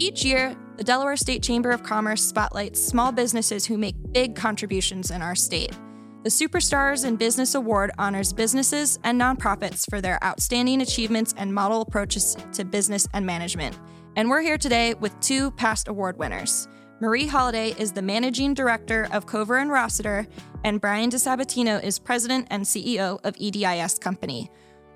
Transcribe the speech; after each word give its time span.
Each 0.00 0.24
year, 0.24 0.56
the 0.76 0.84
Delaware 0.84 1.16
State 1.16 1.42
Chamber 1.42 1.72
of 1.72 1.82
Commerce 1.82 2.24
spotlights 2.24 2.80
small 2.80 3.10
businesses 3.10 3.66
who 3.66 3.76
make 3.76 3.96
big 4.12 4.36
contributions 4.36 5.10
in 5.10 5.22
our 5.22 5.34
state. 5.34 5.76
The 6.22 6.30
Superstars 6.30 7.04
in 7.04 7.16
Business 7.16 7.56
Award 7.56 7.90
honors 7.98 8.32
businesses 8.32 9.00
and 9.02 9.20
nonprofits 9.20 9.90
for 9.90 10.00
their 10.00 10.22
outstanding 10.22 10.82
achievements 10.82 11.34
and 11.36 11.52
model 11.52 11.80
approaches 11.80 12.36
to 12.52 12.64
business 12.64 13.08
and 13.12 13.26
management. 13.26 13.76
And 14.14 14.30
we're 14.30 14.40
here 14.40 14.56
today 14.56 14.94
with 14.94 15.18
two 15.18 15.50
past 15.52 15.88
award 15.88 16.16
winners. 16.16 16.68
Marie 17.00 17.26
Holliday 17.26 17.70
is 17.76 17.90
the 17.90 18.02
managing 18.02 18.54
director 18.54 19.08
of 19.10 19.26
Cover 19.26 19.56
and 19.56 19.70
Rossiter, 19.70 20.28
and 20.62 20.80
Brian 20.80 21.10
DiSabatino 21.10 21.82
is 21.82 21.98
president 21.98 22.46
and 22.50 22.62
CEO 22.62 23.18
of 23.24 23.34
EDIS 23.36 23.98
Company. 23.98 24.48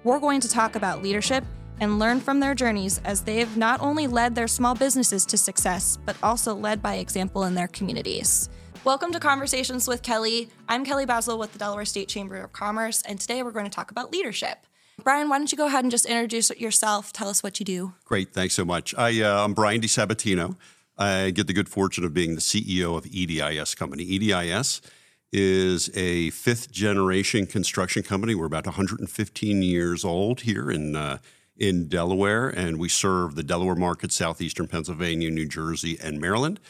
We're 0.05 0.21
going 0.21 0.41
to 0.43 0.49
talk 0.49 0.77
about 0.77 1.03
leadership 1.03 1.45
and 1.83 1.99
learn 1.99 2.21
from 2.21 2.39
their 2.39 2.55
journeys 2.55 3.01
as 3.05 3.23
they've 3.23 3.57
not 3.57 3.81
only 3.81 4.07
led 4.07 4.37
their 4.37 4.47
small 4.47 4.73
businesses 4.73 5.27
to 5.27 5.37
success, 5.37 5.99
but 6.07 6.17
also 6.23 6.55
led 6.55 6.81
by 6.81 6.95
example 6.95 7.43
in 7.43 7.57
their 7.57 7.67
communities. 7.67 8.49
Welcome 8.85 9.11
to 9.11 9.19
Conversations 9.19 9.89
with 9.89 10.01
Kelly. 10.01 10.49
I'm 10.69 10.85
Kelly 10.85 11.07
Basil 11.07 11.41
with 11.41 11.53
the 11.53 11.59
Delaware 11.59 11.85
State 11.85 12.07
Chamber 12.07 12.37
of 12.37 12.53
Commerce, 12.53 13.03
and 13.03 13.21
today 13.21 13.43
we're 13.43 13.51
going 13.51 13.65
to 13.65 13.71
talk 13.71 13.91
about 13.91 14.13
leadership. 14.13 14.59
Brian, 15.03 15.29
why 15.29 15.39
don't 15.39 15.51
you 15.51 15.59
go 15.59 15.67
ahead 15.67 15.83
and 15.83 15.91
just 15.91 16.07
introduce 16.07 16.51
yourself? 16.51 17.13
Tell 17.13 17.29
us 17.29 17.43
what 17.43 17.59
you 17.59 17.67
do. 17.67 17.95
Great, 18.05 18.33
thanks 18.33 18.55
so 18.55 18.65
much. 18.65 18.95
I, 18.97 19.21
uh, 19.21 19.45
I'm 19.45 19.53
Brian 19.53 19.81
DiSabatino. 19.81 20.57
I 20.97 21.31
get 21.31 21.49
the 21.49 21.53
good 21.53 21.69
fortune 21.69 22.05
of 22.05 22.15
being 22.15 22.37
the 22.37 22.41
CEO 22.41 22.97
of 22.97 23.07
EDIS 23.07 23.75
Company. 23.75 24.05
EDIS 24.05 24.83
is 25.33 25.91
a 25.97 26.31
fifth 26.31 26.71
generation 26.71 27.45
construction 27.45 28.05
company. 28.05 28.37
We're 28.37 28.47
about 28.47 28.67
115 28.67 29.63
years 29.65 30.05
old 30.05 30.43
here 30.43 30.71
in 30.71 30.95
uh, 30.95 31.19
in 31.57 31.89
Delaware, 31.89 32.49
and 32.49 32.79
we 32.79 32.89
serve 32.89 33.35
the 33.35 33.43
Delaware 33.43 33.75
market, 33.75 34.13
southeastern 34.13 34.67
Pennsylvania, 34.67 35.31
New 35.31 35.47
Jersey, 35.47 35.99
and 36.03 36.21
Maryland. 36.21 36.61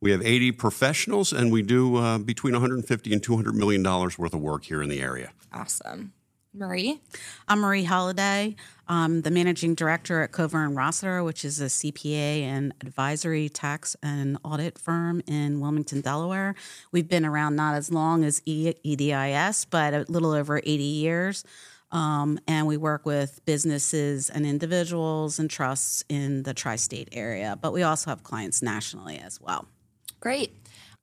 We 0.00 0.10
have 0.10 0.20
80 0.20 0.52
professionals, 0.52 1.32
and 1.32 1.52
we 1.52 1.62
do 1.62 1.96
uh, 1.96 2.18
between 2.18 2.54
150 2.54 3.12
and 3.12 3.22
200 3.22 3.54
million 3.54 3.82
dollars 3.82 4.18
worth 4.18 4.34
of 4.34 4.40
work 4.40 4.64
here 4.64 4.82
in 4.82 4.88
the 4.88 5.00
area. 5.00 5.32
Awesome. 5.52 6.12
Marie? 6.54 7.00
I'm 7.48 7.60
Marie 7.60 7.84
Holliday. 7.84 8.56
I'm 8.86 9.22
the 9.22 9.30
managing 9.30 9.74
director 9.74 10.20
at 10.20 10.32
Cover 10.32 10.62
and 10.62 10.76
Rossiter, 10.76 11.24
which 11.24 11.46
is 11.46 11.62
a 11.62 11.66
CPA 11.66 12.42
and 12.42 12.74
advisory 12.82 13.48
tax 13.48 13.96
and 14.02 14.36
audit 14.44 14.76
firm 14.76 15.22
in 15.26 15.60
Wilmington, 15.60 16.02
Delaware. 16.02 16.54
We've 16.90 17.08
been 17.08 17.24
around 17.24 17.56
not 17.56 17.74
as 17.74 17.90
long 17.90 18.22
as 18.22 18.42
EDIS, 18.44 19.64
but 19.70 19.94
a 19.94 20.04
little 20.08 20.32
over 20.32 20.58
80 20.58 20.82
years. 20.82 21.42
Um, 21.92 22.38
and 22.48 22.66
we 22.66 22.78
work 22.78 23.04
with 23.04 23.44
businesses 23.44 24.30
and 24.30 24.46
individuals 24.46 25.38
and 25.38 25.48
trusts 25.48 26.02
in 26.08 26.42
the 26.42 26.54
tri 26.54 26.76
state 26.76 27.10
area, 27.12 27.58
but 27.60 27.72
we 27.72 27.82
also 27.82 28.10
have 28.10 28.24
clients 28.24 28.62
nationally 28.62 29.18
as 29.18 29.40
well. 29.40 29.68
Great. 30.18 30.56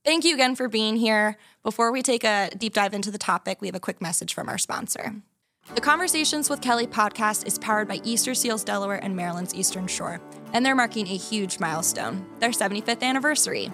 Thank 0.03 0.25
you 0.25 0.33
again 0.33 0.55
for 0.55 0.67
being 0.67 0.95
here. 0.95 1.37
Before 1.61 1.91
we 1.91 2.01
take 2.01 2.23
a 2.23 2.49
deep 2.57 2.73
dive 2.73 2.93
into 2.93 3.11
the 3.11 3.17
topic, 3.17 3.61
we 3.61 3.67
have 3.67 3.75
a 3.75 3.79
quick 3.79 4.01
message 4.01 4.33
from 4.33 4.49
our 4.49 4.57
sponsor. 4.57 5.15
The 5.75 5.81
Conversations 5.81 6.49
with 6.49 6.61
Kelly 6.61 6.87
podcast 6.87 7.45
is 7.45 7.59
powered 7.59 7.87
by 7.87 8.01
Easter 8.03 8.33
Seals 8.33 8.63
Delaware 8.63 9.03
and 9.03 9.15
Maryland's 9.15 9.53
Eastern 9.53 9.85
Shore, 9.85 10.19
and 10.51 10.65
they're 10.65 10.73
marking 10.73 11.07
a 11.07 11.15
huge 11.15 11.59
milestone 11.59 12.25
their 12.39 12.49
75th 12.49 13.03
anniversary. 13.03 13.71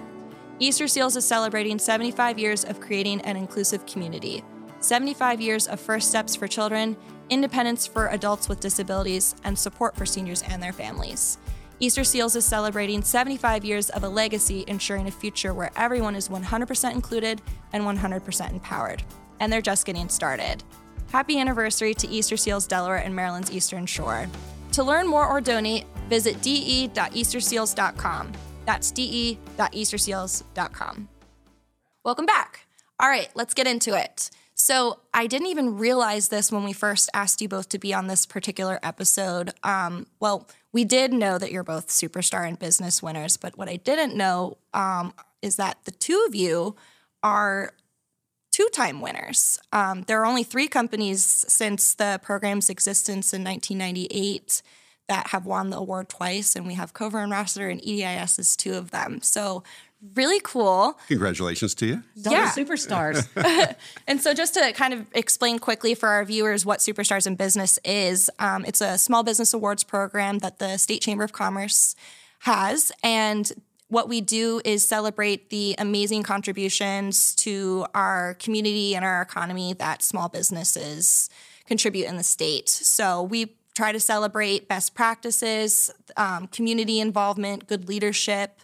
Easter 0.60 0.90
Seals 0.90 1.16
is 1.16 1.24
celebrating 1.24 1.80
75 1.80 2.38
years 2.38 2.66
of 2.66 2.82
creating 2.82 3.22
an 3.22 3.38
inclusive 3.38 3.86
community. 3.86 4.44
75 4.86 5.42
years 5.42 5.68
of 5.68 5.80
first 5.80 6.10
steps 6.10 6.36
for 6.36 6.48
children, 6.48 6.96
independence 7.30 7.88
for 7.88 8.08
adults 8.10 8.48
with 8.48 8.60
disabilities, 8.60 9.36
and 9.44 9.58
support 9.58 9.96
for 9.96 10.06
seniors 10.06 10.44
and 10.44 10.62
their 10.62 10.74
families. 10.74 11.40
Easter 11.80 12.04
Seals 12.04 12.36
is 12.36 12.46
celebrating 12.46 13.02
75 13.02 13.66
years 13.66 13.90
of 13.90 14.04
a 14.04 14.10
legacy 14.10 14.64
ensuring 14.68 15.08
a 15.08 15.12
future 15.12 15.54
where 15.54 15.72
everyone 15.76 16.16
is 16.16 16.30
100% 16.30 16.94
included 16.94 17.42
and 17.74 17.84
100% 17.84 18.52
empowered. 18.52 19.04
And 19.40 19.52
they're 19.52 19.62
just 19.62 19.86
getting 19.86 20.08
started. 20.08 20.64
Happy 21.12 21.40
anniversary 21.40 21.94
to 21.96 22.08
Easter 22.08 22.38
Seals 22.38 22.68
Delaware 22.68 22.98
and 22.98 23.16
Maryland's 23.16 23.52
Eastern 23.52 23.86
Shore. 23.86 24.28
To 24.74 24.84
learn 24.84 25.08
more 25.08 25.28
or 25.28 25.42
donate, 25.42 25.86
visit 26.10 26.42
de.easterseals.com. 26.42 28.32
That's 28.66 28.92
de.easterseals.com. 28.92 31.10
Welcome 32.04 32.26
back. 32.26 32.68
All 33.00 33.10
right, 33.10 33.30
let's 33.36 33.54
get 33.54 33.68
into 33.68 34.00
it. 34.00 34.30
So 34.58 35.02
I 35.14 35.28
didn't 35.28 35.48
even 35.48 35.78
realize 35.78 36.30
this 36.30 36.50
when 36.50 36.64
we 36.64 36.72
first 36.72 37.10
asked 37.14 37.42
you 37.42 37.50
both 37.50 37.68
to 37.70 37.78
be 37.78 37.94
on 37.94 38.08
this 38.08 38.26
particular 38.26 38.80
episode. 38.82 39.52
Um, 39.64 40.08
well, 40.22 40.48
we 40.72 40.86
did 40.86 41.12
know 41.12 41.38
that 41.38 41.52
you're 41.52 41.64
both 41.64 41.90
superstar 41.90 42.48
and 42.48 42.58
business 42.58 43.04
winners, 43.04 43.36
but 43.36 43.58
what 43.58 43.68
I 43.68 43.76
didn't 43.76 44.16
know 44.16 44.58
um, 44.74 45.14
is 45.42 45.58
that 45.58 45.78
the 45.84 45.92
two 45.92 46.26
of 46.28 46.34
you 46.34 46.76
are 47.22 47.74
two 48.52 48.70
time 48.72 49.02
winners. 49.02 49.60
Um, 49.74 50.04
there 50.04 50.22
are 50.22 50.26
only 50.26 50.44
three 50.44 50.70
companies 50.70 51.24
since 51.24 51.94
the 51.94 52.22
program's 52.24 52.70
existence 52.70 53.34
in 53.34 53.44
1998 53.44 54.62
that 55.10 55.28
have 55.28 55.46
won 55.46 55.70
the 55.70 55.78
award 55.78 56.08
twice, 56.08 56.56
and 56.56 56.66
we 56.66 56.76
have 56.76 56.94
Cover 56.94 57.20
and 57.20 57.32
Rossiter 57.32 57.70
and 57.70 57.82
EDIS 57.82 58.40
is 58.40 58.56
two 58.56 58.76
of 58.76 58.92
them. 58.92 59.20
So 59.22 59.64
really 60.14 60.40
cool. 60.44 60.98
Congratulations 61.08 61.74
to 61.76 61.86
you. 61.86 62.04
yeah. 62.16 62.50
superstars. 62.50 63.28
and 64.08 64.22
so, 64.22 64.34
just 64.34 64.54
to 64.56 64.72
kind 64.74 64.94
of 64.94 65.06
explain 65.14 65.60
quickly 65.60 65.96
for 65.96 66.10
our 66.10 66.24
viewers 66.26 66.66
what 66.66 66.80
Superstars 66.80 67.28
in 67.28 67.36
Business 67.36 67.80
is, 67.84 68.30
um, 68.40 68.66
it's 68.66 68.82
a 68.82 68.98
small 68.98 69.24
business 69.24 69.54
awards 69.54 69.84
program 69.84 70.40
that 70.40 70.60
the 70.60 70.78
State 70.78 71.02
Chamber 71.02 71.24
of 71.24 71.34
Commerce 71.34 71.96
has. 72.40 72.92
And 73.04 73.52
what 73.88 74.10
we 74.10 74.22
do 74.22 74.62
is 74.66 74.88
celebrate 74.88 75.50
the 75.50 75.76
amazing 75.78 76.24
contributions 76.24 77.36
to 77.36 77.86
our 77.94 78.36
community 78.36 78.96
and 78.96 79.06
our 79.06 79.22
economy 79.22 79.74
that 79.74 80.02
small 80.04 80.30
businesses 80.30 81.30
contribute 81.66 82.08
in 82.08 82.18
the 82.18 82.24
state. 82.24 82.70
So, 82.70 83.24
we 83.24 83.56
try 83.76 83.92
to 83.92 84.00
celebrate 84.00 84.68
best 84.68 84.96
practices, 84.96 85.92
um, 86.16 86.48
community 86.48 87.00
involvement, 87.00 87.68
good 87.68 87.88
leadership, 87.90 88.62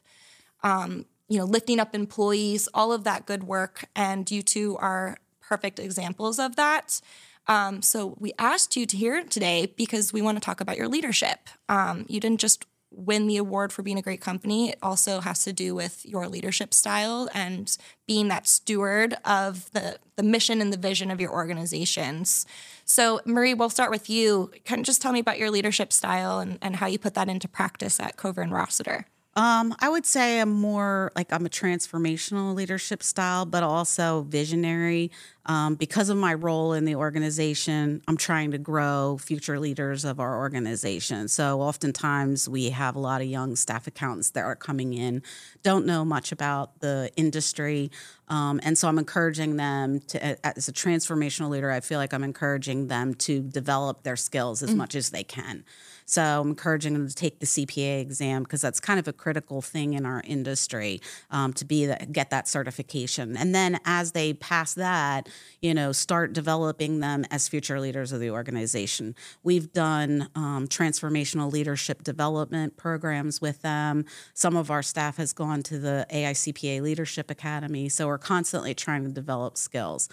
um, 0.64 1.06
you 1.32 1.38
know, 1.38 1.46
lifting 1.46 1.80
up 1.80 1.96
employees, 1.96 2.68
all 2.74 2.92
of 2.92 3.06
that 3.06 3.26
good 3.26 3.46
work. 3.46 3.86
And 3.96 4.30
you 4.30 4.42
two 4.42 4.76
are 4.80 5.16
perfect 5.40 5.80
examples 5.80 6.40
of 6.40 6.58
that. 6.58 7.00
Um, 7.48 7.82
so 7.82 8.18
we 8.20 8.34
asked 8.38 8.76
you 8.76 8.86
to 8.86 8.98
here 8.98 9.24
today 9.24 9.74
because 9.78 10.12
we 10.12 10.22
want 10.22 10.36
to 10.36 10.46
talk 10.46 10.60
about 10.60 10.76
your 10.76 10.90
leadership. 10.90 11.48
Um, 11.70 12.06
you 12.10 12.20
didn't 12.20 12.42
just 12.42 12.66
win 12.92 13.28
the 13.28 13.38
award 13.38 13.72
for 13.72 13.82
being 13.82 13.98
a 13.98 14.02
great 14.02 14.20
company. 14.20 14.72
It 14.72 14.80
also 14.84 15.22
has 15.22 15.46
to 15.46 15.54
do 15.54 15.74
with 15.74 16.06
your 16.06 16.28
leadership 16.28 16.74
style 16.74 17.30
and 17.34 17.78
being 18.06 18.28
that 18.28 18.46
steward 18.46 19.16
of 19.24 19.72
the, 19.72 20.00
the 20.18 20.24
mission 20.24 20.60
and 20.60 20.74
the 20.74 20.78
vision 20.78 21.10
of 21.10 21.22
your 21.22 21.32
organizations. 21.32 22.46
So, 22.84 23.22
Marie, 23.26 23.54
we'll 23.54 23.70
start 23.70 23.90
with 23.90 24.10
you. 24.10 24.52
Can 24.66 24.80
you 24.80 24.84
just 24.84 25.02
tell 25.02 25.14
me 25.14 25.20
about 25.20 25.40
your 25.40 25.50
leadership 25.50 25.94
style 25.94 26.40
and, 26.40 26.60
and 26.62 26.76
how 26.76 26.88
you 26.88 27.00
put 27.00 27.14
that 27.14 27.30
into 27.30 27.48
practice 27.48 28.02
at 28.02 28.18
Cover 28.18 28.42
and 28.42 28.52
Rossiter? 28.52 29.06
Um, 29.34 29.74
I 29.80 29.88
would 29.88 30.06
say 30.06 30.42
I'm 30.42 30.52
more 30.52 31.12
like 31.16 31.32
I'm 31.32 31.46
a 31.46 31.50
transformational 31.50 32.54
leadership 32.54 33.02
style, 33.02 33.46
but 33.46 33.64
also 33.64 34.24
visionary. 34.24 35.10
Um, 35.46 35.76
because 35.76 36.10
of 36.10 36.18
my 36.18 36.34
role 36.34 36.74
in 36.74 36.84
the 36.84 36.96
organization, 36.96 38.02
I'm 38.08 38.18
trying 38.18 38.52
to 38.52 38.58
grow 38.58 39.18
future 39.18 39.58
leaders 39.58 40.04
of 40.04 40.20
our 40.20 40.38
organization. 40.38 41.30
So 41.30 41.62
oftentimes 41.62 42.50
we 42.50 42.72
have 42.72 42.96
a 42.96 43.00
lot 43.00 43.22
of 43.22 43.28
young 43.28 43.56
staff 43.56 43.88
accountants 43.88 44.32
that 44.32 44.44
are 44.44 44.56
coming 44.56 44.94
in, 44.94 45.24
don't 45.64 45.86
know 45.86 46.04
much 46.04 46.34
about 46.34 46.82
the 46.82 47.10
industry. 47.16 47.90
Um, 48.28 48.60
and 48.64 48.78
so 48.78 48.90
I'm 48.90 49.00
encouraging 49.00 49.56
them 49.56 50.02
to, 50.10 50.46
as 50.46 50.68
a 50.68 50.74
transformational 50.74 51.50
leader, 51.50 51.72
I 51.72 51.80
feel 51.80 52.00
like 52.00 52.14
I'm 52.14 52.24
encouraging 52.24 52.88
them 52.88 53.14
to 53.16 53.42
develop 53.42 54.04
their 54.04 54.18
skills 54.18 54.62
as 54.62 54.72
mm. 54.72 54.76
much 54.76 54.94
as 54.94 55.10
they 55.10 55.24
can. 55.24 55.64
So 56.12 56.42
I'm 56.42 56.50
encouraging 56.50 56.92
them 56.92 57.08
to 57.08 57.16
take 57.16 57.40
the 57.40 57.46
CPA 57.46 58.02
exam 58.02 58.44
because 58.44 58.60
that's 58.60 58.82
kind 58.82 59.00
of 59.00 59.08
a 59.08 59.14
critical 59.14 59.62
thing 59.62 59.94
in 59.94 60.06
our 60.06 60.22
industry 60.26 61.00
um, 61.30 61.54
to 61.54 61.64
be 61.64 61.86
that, 61.86 62.12
get 62.12 62.32
that 62.32 62.50
certification. 62.50 63.38
And 63.38 63.56
then 63.56 63.80
as 63.86 64.12
they 64.12 64.34
pass 64.34 64.74
that, 64.74 65.30
you 65.62 65.74
know, 65.74 65.94
start 65.94 66.34
developing 66.34 67.00
them 67.00 67.24
as 67.32 67.48
future 67.48 67.80
leaders 67.80 68.12
of 68.12 68.20
the 68.20 68.30
organization. 68.30 69.16
We've 69.42 69.72
done 69.72 70.28
um, 70.36 70.68
transformational 70.68 71.50
leadership 71.50 72.04
development 72.04 72.76
programs 72.76 73.40
with 73.40 73.62
them. 73.62 74.04
Some 74.34 74.58
of 74.58 74.70
our 74.70 74.84
staff 74.84 75.16
has 75.16 75.32
gone 75.32 75.64
to 75.64 75.80
the 75.80 76.06
AICPA 76.12 76.82
Leadership 76.82 77.32
Academy. 77.32 77.88
So 77.88 78.08
we're 78.08 78.18
constantly 78.18 78.74
trying 78.74 79.06
to 79.06 79.12
develop 79.12 79.58
skills. 79.58 80.10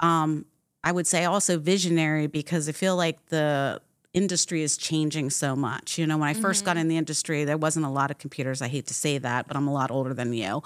Um, 0.00 0.46
I 0.82 0.92
would 0.92 1.06
say 1.06 1.26
also 1.26 1.58
visionary 1.58 2.28
because 2.28 2.66
I 2.66 2.72
feel 2.72 2.96
like 2.96 3.26
the 3.26 3.82
industry 4.14 4.62
is 4.62 4.76
changing 4.76 5.28
so 5.30 5.54
much. 5.56 5.98
You 5.98 6.06
know, 6.06 6.16
when 6.16 6.28
I 6.28 6.34
1st 6.34 6.40
Mm-hmm. 6.44 6.64
got 6.64 6.76
in 6.76 6.88
the 6.88 6.96
industry, 6.96 7.44
there 7.44 7.56
wasn't 7.56 7.84
a 7.84 7.88
lot 7.90 8.10
of 8.10 8.18
computers. 8.18 8.62
I 8.62 8.68
hate 8.68 8.86
to 8.86 8.94
say 8.94 9.18
that, 9.18 9.48
but 9.48 9.56
I'm 9.56 9.66
a 9.68 9.72
lot 9.72 9.90
older 9.90 10.14
than 10.14 10.32
you. 10.32 10.62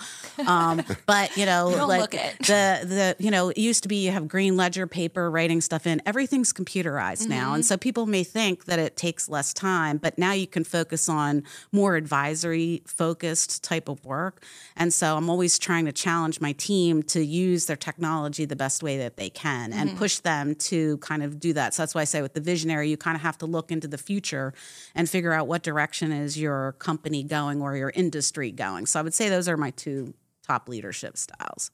Um, 0.46 0.82
but 1.06 1.34
you 1.36 1.46
know, 1.46 1.70
don't 1.74 1.88
like 1.88 2.10
the 2.10 2.80
the 2.84 3.16
you 3.18 3.30
know, 3.30 3.48
it 3.48 3.58
used 3.58 3.82
to 3.84 3.88
be 3.88 4.04
you 4.04 4.10
have 4.12 4.28
green 4.28 4.56
ledger 4.56 4.86
paper 4.86 5.30
writing 5.30 5.60
stuff 5.60 5.86
in. 5.86 6.00
Everything's 6.06 6.52
computerized 6.52 7.26
now, 7.28 7.46
Mm-hmm. 7.46 7.54
and 7.54 7.66
so 7.66 7.76
people 7.78 8.04
may 8.06 8.22
think 8.24 8.66
that 8.66 8.78
it 8.78 8.96
takes 8.96 9.28
less 9.28 9.54
time, 9.54 9.96
but 9.96 10.18
now 10.18 10.32
you 10.32 10.46
can 10.46 10.62
focus 10.64 11.08
on 11.08 11.42
more 11.72 11.96
advisory 11.96 12.82
focused 12.86 13.62
type 13.64 13.88
of 13.88 14.04
work. 14.04 14.42
And 14.76 14.92
so 14.92 15.16
I'm 15.16 15.30
always 15.30 15.58
trying 15.58 15.86
to 15.86 15.92
challenge 15.92 16.40
my 16.40 16.52
team 16.52 17.02
to 17.04 17.24
use 17.24 17.64
their 17.66 17.76
technology 17.76 18.44
the 18.44 18.56
best 18.56 18.82
way 18.82 18.98
that 18.98 19.16
they 19.16 19.30
can 19.30 19.72
and 19.72 19.88
Mm-hmm. 19.88 19.98
push 19.98 20.18
them 20.18 20.54
to 20.56 20.98
kind 20.98 21.22
of 21.22 21.40
do 21.40 21.54
that. 21.54 21.72
So 21.72 21.82
that's 21.82 21.94
why 21.94 22.02
I 22.02 22.04
say 22.04 22.20
with 22.20 22.34
the 22.34 22.40
visionary, 22.42 22.90
you 22.90 22.98
kind 22.98 23.16
of 23.16 23.22
have 23.22 23.37
to 23.38 23.46
look 23.46 23.70
into 23.70 23.88
the 23.88 23.98
future 23.98 24.52
and 24.94 25.08
figure 25.08 25.32
out 25.32 25.46
what 25.46 25.62
direction 25.62 26.12
is 26.12 26.38
your 26.38 26.72
company 26.78 27.22
going 27.22 27.62
or 27.62 27.76
your 27.76 27.90
industry 27.94 28.50
going. 28.50 28.86
So 28.86 29.00
I 29.00 29.02
would 29.02 29.14
say 29.14 29.28
those 29.28 29.48
are 29.48 29.56
my 29.56 29.70
two 29.70 30.14
top 30.46 30.68
leadership 30.68 31.16
styles. 31.16 31.70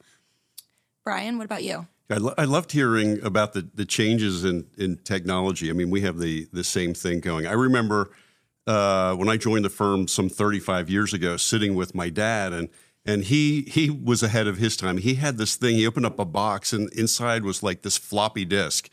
Brian, 1.04 1.38
what 1.38 1.44
about 1.44 1.62
you? 1.62 1.86
I, 2.10 2.16
lo- 2.16 2.34
I 2.36 2.44
loved 2.44 2.72
hearing 2.72 3.22
about 3.24 3.52
the, 3.54 3.68
the 3.74 3.84
changes 3.84 4.44
in, 4.44 4.66
in 4.76 4.98
technology. 4.98 5.70
I 5.70 5.72
mean, 5.72 5.90
we 5.90 6.02
have 6.02 6.18
the, 6.18 6.46
the 6.52 6.64
same 6.64 6.94
thing 6.94 7.20
going. 7.20 7.46
I 7.46 7.52
remember 7.52 8.10
uh, 8.66 9.14
when 9.14 9.28
I 9.28 9.36
joined 9.36 9.64
the 9.64 9.70
firm 9.70 10.08
some 10.08 10.28
35 10.28 10.90
years 10.90 11.12
ago, 11.12 11.36
sitting 11.36 11.74
with 11.74 11.94
my 11.94 12.08
dad, 12.10 12.52
and 12.52 12.68
and 13.06 13.24
he 13.24 13.62
he 13.62 13.90
was 13.90 14.22
ahead 14.22 14.46
of 14.46 14.56
his 14.56 14.76
time. 14.76 14.96
He 14.96 15.14
had 15.14 15.36
this 15.36 15.56
thing. 15.56 15.76
He 15.76 15.86
opened 15.86 16.06
up 16.06 16.18
a 16.18 16.24
box, 16.24 16.72
and 16.72 16.90
inside 16.92 17.44
was 17.44 17.62
like 17.62 17.82
this 17.82 17.98
floppy 17.98 18.44
disk. 18.44 18.88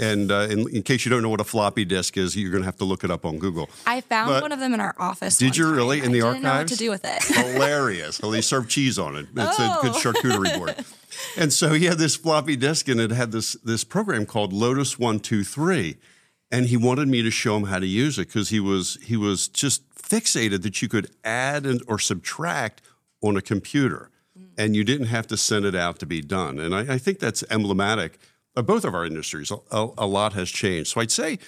And 0.00 0.32
uh, 0.32 0.46
in, 0.50 0.60
in 0.74 0.82
case 0.82 1.04
you 1.04 1.10
don't 1.10 1.22
know 1.22 1.28
what 1.28 1.40
a 1.42 1.44
floppy 1.44 1.84
disk 1.84 2.16
is, 2.16 2.34
you're 2.34 2.50
going 2.50 2.62
to 2.62 2.66
have 2.66 2.78
to 2.78 2.84
look 2.84 3.04
it 3.04 3.10
up 3.10 3.24
on 3.26 3.38
Google. 3.38 3.68
I 3.86 4.00
found 4.00 4.30
But- 4.30 4.42
one 4.42 4.50
of 4.52 4.58
them 4.58 4.72
in 4.74 4.80
our 4.80 4.94
office. 4.98 5.36
Did 5.36 5.56
you 5.58 5.64
time. 5.64 5.74
really? 5.74 5.98
In 5.98 6.04
I 6.04 6.08
the 6.08 6.12
didn't 6.20 6.42
know 6.42 6.54
what 6.54 6.68
to 6.68 6.76
do 6.76 6.90
with 6.90 7.04
it. 7.04 7.22
hilarious. 7.22 8.20
Well, 8.20 8.30
they 8.30 8.40
serve 8.40 8.68
cheese 8.68 8.98
on 8.98 9.14
it. 9.16 9.26
It's 9.36 9.58
a 9.58 9.78
good 9.82 9.92
Oh. 9.94 10.00
charcuterie 10.02 10.56
board. 10.58 10.74
And 11.36 11.52
so 11.52 11.74
he 11.74 11.84
had 11.84 11.98
this 11.98 12.16
floppy 12.16 12.56
disk, 12.56 12.88
and 12.88 12.98
it 13.00 13.10
had 13.10 13.30
this 13.30 13.52
this 13.64 13.84
program 13.84 14.24
called 14.24 14.52
Lotus 14.54 14.98
One 14.98 15.18
Two 15.20 15.44
Three, 15.44 15.96
and 16.50 16.66
he 16.66 16.76
wanted 16.78 17.08
me 17.08 17.20
to 17.22 17.30
show 17.30 17.56
him 17.56 17.64
how 17.64 17.78
to 17.80 17.86
use 17.86 18.16
it 18.18 18.28
because 18.28 18.48
he 18.48 18.60
was 18.60 18.96
he 19.02 19.16
was 19.16 19.48
just 19.48 19.82
fixated 19.94 20.62
that 20.62 20.80
you 20.80 20.88
could 20.88 21.10
add 21.24 21.66
and 21.66 21.82
or 21.88 21.98
subtract 21.98 22.80
on 23.22 23.36
a 23.36 23.42
computer, 23.42 24.08
and 24.56 24.74
you 24.76 24.82
didn't 24.84 25.08
have 25.08 25.26
to 25.26 25.36
send 25.36 25.66
it 25.66 25.74
out 25.74 25.98
to 25.98 26.06
be 26.06 26.22
done. 26.22 26.58
And 26.58 26.74
I, 26.74 26.94
I 26.94 26.98
think 26.98 27.18
that's 27.18 27.44
emblematic 27.50 28.18
of 28.56 28.66
both 28.66 28.84
of 28.84 28.94
our 28.94 29.04
industries. 29.04 29.50
A, 29.50 29.56
a, 29.70 29.88
a 29.98 30.06
lot 30.06 30.32
has 30.32 30.50
changed. 30.50 30.90
So 30.90 31.00
I'd 31.00 31.10
say 31.10 31.38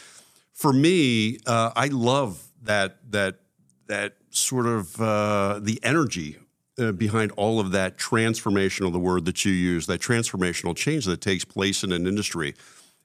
for 0.52 0.72
me, 0.72 1.38
uh, 1.46 1.72
I 1.74 1.88
love 1.88 2.48
that 2.62 2.98
that 3.10 3.40
that 3.88 4.14
sort 4.30 4.66
of 4.66 5.00
uh, 5.00 5.60
the 5.60 5.80
energy 5.82 6.38
uh, 6.78 6.92
behind 6.92 7.32
all 7.32 7.60
of 7.60 7.72
that 7.72 7.98
transformational, 7.98 8.92
the 8.92 8.98
word 8.98 9.24
that 9.26 9.44
you 9.44 9.52
use, 9.52 9.86
that 9.86 10.00
transformational 10.00 10.74
change 10.74 11.04
that 11.04 11.20
takes 11.20 11.44
place 11.44 11.84
in 11.84 11.92
an 11.92 12.06
industry. 12.06 12.54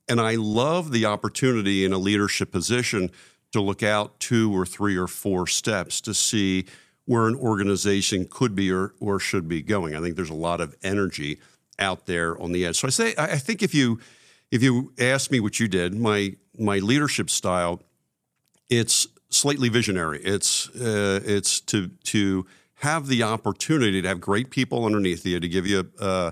And 0.08 0.22
I 0.22 0.36
love 0.36 0.92
the 0.92 1.06
opportunity 1.06 1.84
in 1.84 1.92
a 1.92 1.98
leadership 1.98 2.52
position 2.52 3.12
to 3.52 3.62
look 3.62 3.84
out 3.84 4.20
two 4.20 4.56
or 4.56 4.66
three 4.66 4.96
or 4.96 5.08
four 5.08 5.48
steps 5.48 6.00
to 6.02 6.14
see 6.14 6.66
where 7.06 7.28
an 7.28 7.36
organization 7.36 8.28
could 8.30 8.56
be 8.56 8.72
or, 8.72 8.94
or 9.00 9.20
should 9.20 9.48
be 9.48 9.62
going. 9.62 9.96
I 9.96 10.02
think 10.02 10.16
there's 10.16 10.30
a 10.30 10.34
lot 10.34 10.62
of 10.62 10.76
energy 10.84 11.40
out 11.80 12.06
there 12.06 12.40
on 12.42 12.52
the 12.52 12.66
edge. 12.66 12.78
So 12.78 12.88
I 12.88 12.92
say, 12.92 13.14
I 13.18 13.38
think 13.38 13.62
if 13.62 13.74
you 13.74 14.00
if 14.52 14.64
you 14.64 14.94
ask 14.98 15.30
me 15.32 15.40
what 15.40 15.60
you 15.60 15.68
did, 15.68 15.94
my 15.94 16.36
my 16.58 16.78
leadership 16.80 17.30
style, 17.30 17.82
it's 18.70 19.08
slightly 19.30 19.70
visionary. 19.70 20.22
It's 20.24 20.70
uh, 20.70 21.22
it's 21.26 21.60
to 21.62 21.90
to 22.06 22.46
have 22.76 23.08
the 23.08 23.24
opportunity 23.24 24.02
to 24.02 24.08
have 24.08 24.22
great 24.22 24.50
people 24.50 24.86
underneath 24.86 25.26
you 25.26 25.40
to 25.40 25.48
give 25.48 25.66
you 25.66 25.90
uh, 26.00 26.32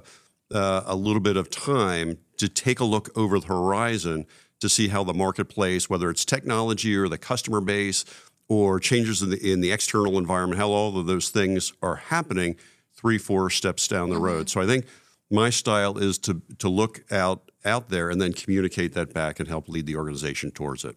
uh, 0.54 0.84
a 0.86 0.96
little 0.96 1.20
bit 1.20 1.38
of 1.38 1.50
time 1.50 2.18
to 2.38 2.48
take 2.48 2.80
a 2.80 2.84
look 2.84 3.10
over 3.18 3.40
the 3.40 3.48
horizon 3.48 4.26
to 4.60 4.70
see 4.70 4.88
how 4.88 5.04
the 5.04 5.14
marketplace, 5.14 5.90
whether 5.90 6.10
it's 6.10 6.24
technology 6.24 6.96
or 6.96 7.08
the 7.10 7.18
customer 7.18 7.62
base 7.62 8.06
or 8.48 8.80
changes 8.80 9.22
in 9.22 9.30
the 9.30 9.52
in 9.52 9.62
the 9.62 9.72
external 9.72 10.18
environment, 10.18 10.60
how 10.60 10.70
all 10.70 10.98
of 10.98 11.08
those 11.08 11.30
things 11.30 11.74
are 11.82 11.96
happening 11.96 12.56
three 12.94 13.18
four 13.18 13.50
steps 13.50 13.88
down 13.88 14.10
the 14.10 14.18
road. 14.18 14.50
So 14.50 14.62
I 14.62 14.66
think 14.66 14.86
my 15.32 15.50
style 15.50 15.98
is 15.98 16.18
to 16.20 16.42
to 16.60 16.70
look 16.70 17.04
out 17.12 17.52
out 17.64 17.90
there 17.90 18.10
and 18.10 18.22
then 18.22 18.34
communicate 18.34 18.94
that 18.94 19.14
back 19.14 19.40
and 19.40 19.48
help 19.50 19.68
lead 19.68 19.86
the 19.86 19.96
organization 19.96 20.52
towards 20.52 20.86
it. 20.86 20.96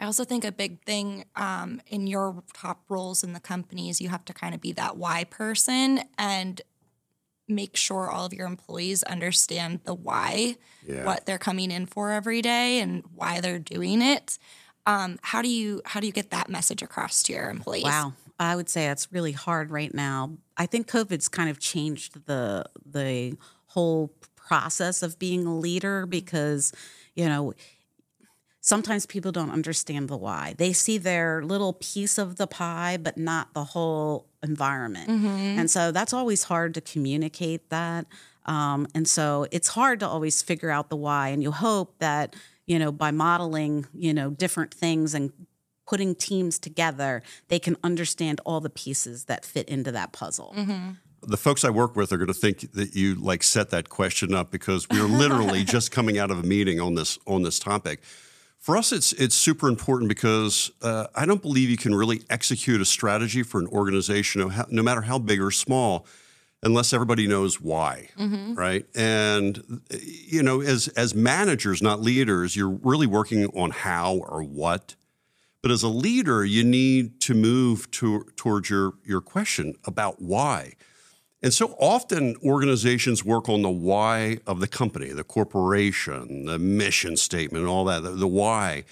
I 0.00 0.04
also 0.06 0.24
think 0.24 0.44
a 0.44 0.50
big 0.50 0.82
thing 0.84 1.26
um, 1.36 1.80
in 1.86 2.08
your 2.08 2.42
top 2.52 2.82
roles 2.88 3.22
in 3.22 3.34
the 3.34 3.40
company 3.40 3.88
is 3.88 4.00
you 4.00 4.08
have 4.08 4.24
to 4.24 4.34
kind 4.34 4.52
of 4.52 4.60
be 4.60 4.72
that 4.72 4.96
why 4.96 5.22
person 5.24 6.00
and 6.18 6.60
make 7.46 7.76
sure 7.76 8.10
all 8.10 8.26
of 8.26 8.32
your 8.32 8.46
employees 8.48 9.02
understand 9.04 9.80
the 9.84 9.94
why, 9.94 10.56
Yeah. 10.86 11.04
what 11.04 11.26
they're 11.26 11.38
coming 11.38 11.70
in 11.70 11.86
for 11.86 12.10
every 12.10 12.42
day, 12.42 12.80
and 12.80 13.04
why 13.14 13.40
they're 13.40 13.58
doing 13.60 14.02
it. 14.02 14.38
Um, 14.86 15.18
how 15.22 15.40
do 15.42 15.48
you 15.48 15.82
how 15.84 16.00
do 16.00 16.06
you 16.08 16.12
get 16.12 16.30
that 16.30 16.48
message 16.48 16.82
across 16.82 17.22
to 17.24 17.32
your 17.32 17.48
employees? 17.50 17.84
Wow. 17.84 18.14
I 18.40 18.56
would 18.56 18.68
say 18.68 18.88
it's 18.88 19.12
really 19.12 19.32
hard 19.32 19.70
right 19.70 19.94
now. 19.94 20.32
I 20.56 20.66
think 20.66 20.88
COVID's 20.88 21.28
kind 21.28 21.48
of 21.50 21.58
changed 21.58 22.26
the 22.26 22.64
the 22.84 23.36
whole 23.66 24.12
process 24.36 25.02
of 25.02 25.18
being 25.18 25.46
a 25.46 25.56
leader 25.56 26.04
because, 26.06 26.72
you 27.14 27.24
know, 27.26 27.54
sometimes 28.60 29.06
people 29.06 29.32
don't 29.32 29.50
understand 29.50 30.08
the 30.08 30.16
why. 30.16 30.54
They 30.58 30.72
see 30.72 30.98
their 30.98 31.42
little 31.42 31.72
piece 31.74 32.18
of 32.18 32.36
the 32.36 32.46
pie, 32.46 32.96
but 32.96 33.16
not 33.16 33.54
the 33.54 33.64
whole 33.64 34.26
environment. 34.42 35.08
And 35.58 35.70
so 35.70 35.90
that's 35.90 36.12
always 36.12 36.44
hard 36.44 36.74
to 36.74 36.80
communicate 36.80 37.70
that. 37.70 38.06
Um, 38.44 38.86
and 38.94 39.08
so 39.08 39.46
it's 39.50 39.68
hard 39.68 40.00
to 40.00 40.08
always 40.08 40.42
figure 40.42 40.70
out 40.70 40.90
the 40.90 40.96
why. 40.96 41.28
And 41.28 41.42
you 41.42 41.52
hope 41.52 41.98
that, 41.98 42.34
you 42.66 42.78
know, 42.78 42.92
by 42.92 43.10
modeling, 43.10 43.86
you 43.94 44.12
know, 44.12 44.30
different 44.30 44.74
things 44.74 45.14
and 45.14 45.32
putting 45.92 46.14
teams 46.14 46.58
together, 46.58 47.22
they 47.48 47.58
can 47.58 47.76
understand 47.84 48.40
all 48.46 48.62
the 48.62 48.70
pieces 48.70 49.26
that 49.26 49.44
fit 49.44 49.68
into 49.68 49.92
that 49.92 50.10
puzzle. 50.10 50.54
the 51.20 51.36
folks 51.36 51.66
I 51.66 51.68
work 51.68 51.96
with 51.96 52.14
are 52.14 52.16
going 52.16 52.28
to 52.28 52.34
think 52.34 52.72
that 52.72 52.96
you 52.96 53.14
like 53.16 53.42
set 53.42 53.68
that 53.70 53.90
question 53.90 54.32
up 54.32 54.50
because 54.50 54.88
we 54.88 54.98
are 54.98 55.06
literally 55.22 55.64
just 55.64 55.90
coming 55.90 56.16
out 56.18 56.30
of 56.30 56.38
a 56.38 56.42
meeting 56.42 56.80
on 56.80 56.94
this 56.94 57.18
on 57.26 57.42
this 57.42 57.58
topic. 57.58 58.00
For 58.58 58.74
us, 58.78 58.90
it's 58.90 59.12
it's 59.12 59.34
super 59.34 59.68
important 59.68 60.08
because 60.08 60.70
uh, 60.80 61.08
I 61.14 61.26
don't 61.26 61.42
believe 61.42 61.68
you 61.68 61.76
can 61.76 61.94
really 61.94 62.22
execute 62.30 62.80
a 62.80 62.86
strategy 62.86 63.42
for 63.42 63.60
an 63.60 63.66
organization, 63.66 64.40
no, 64.40 64.64
no 64.70 64.82
matter 64.82 65.02
how 65.02 65.18
big 65.18 65.42
or 65.42 65.50
small, 65.50 66.06
unless 66.62 66.94
everybody 66.94 67.26
knows 67.26 67.60
why, 67.60 68.08
right? 68.54 68.86
And 68.94 69.82
you 69.90 70.42
know, 70.42 70.62
as 70.62 70.88
as 70.96 71.14
managers, 71.14 71.82
not 71.82 72.00
leaders, 72.00 72.56
you're 72.56 72.78
really 72.82 73.06
working 73.06 73.44
on 73.48 73.72
how 73.72 74.16
or 74.26 74.42
what. 74.42 74.94
But 75.62 75.70
as 75.70 75.84
a 75.84 75.88
leader, 75.88 76.44
you 76.44 76.64
need 76.64 77.20
to 77.20 77.34
move 77.34 77.90
to, 77.92 78.26
towards 78.36 78.68
your, 78.68 78.94
your 79.04 79.20
question 79.20 79.74
about 79.84 80.20
why. 80.20 80.74
And 81.40 81.52
so 81.52 81.76
often 81.78 82.36
organizations 82.44 83.24
work 83.24 83.48
on 83.48 83.62
the 83.62 83.70
why 83.70 84.38
of 84.46 84.60
the 84.60 84.68
company, 84.68 85.08
the 85.10 85.24
corporation, 85.24 86.44
the 86.46 86.58
mission 86.58 87.16
statement, 87.16 87.62
and 87.62 87.70
all 87.70 87.84
that, 87.86 88.02
the, 88.02 88.10
the 88.10 88.28
why. 88.28 88.84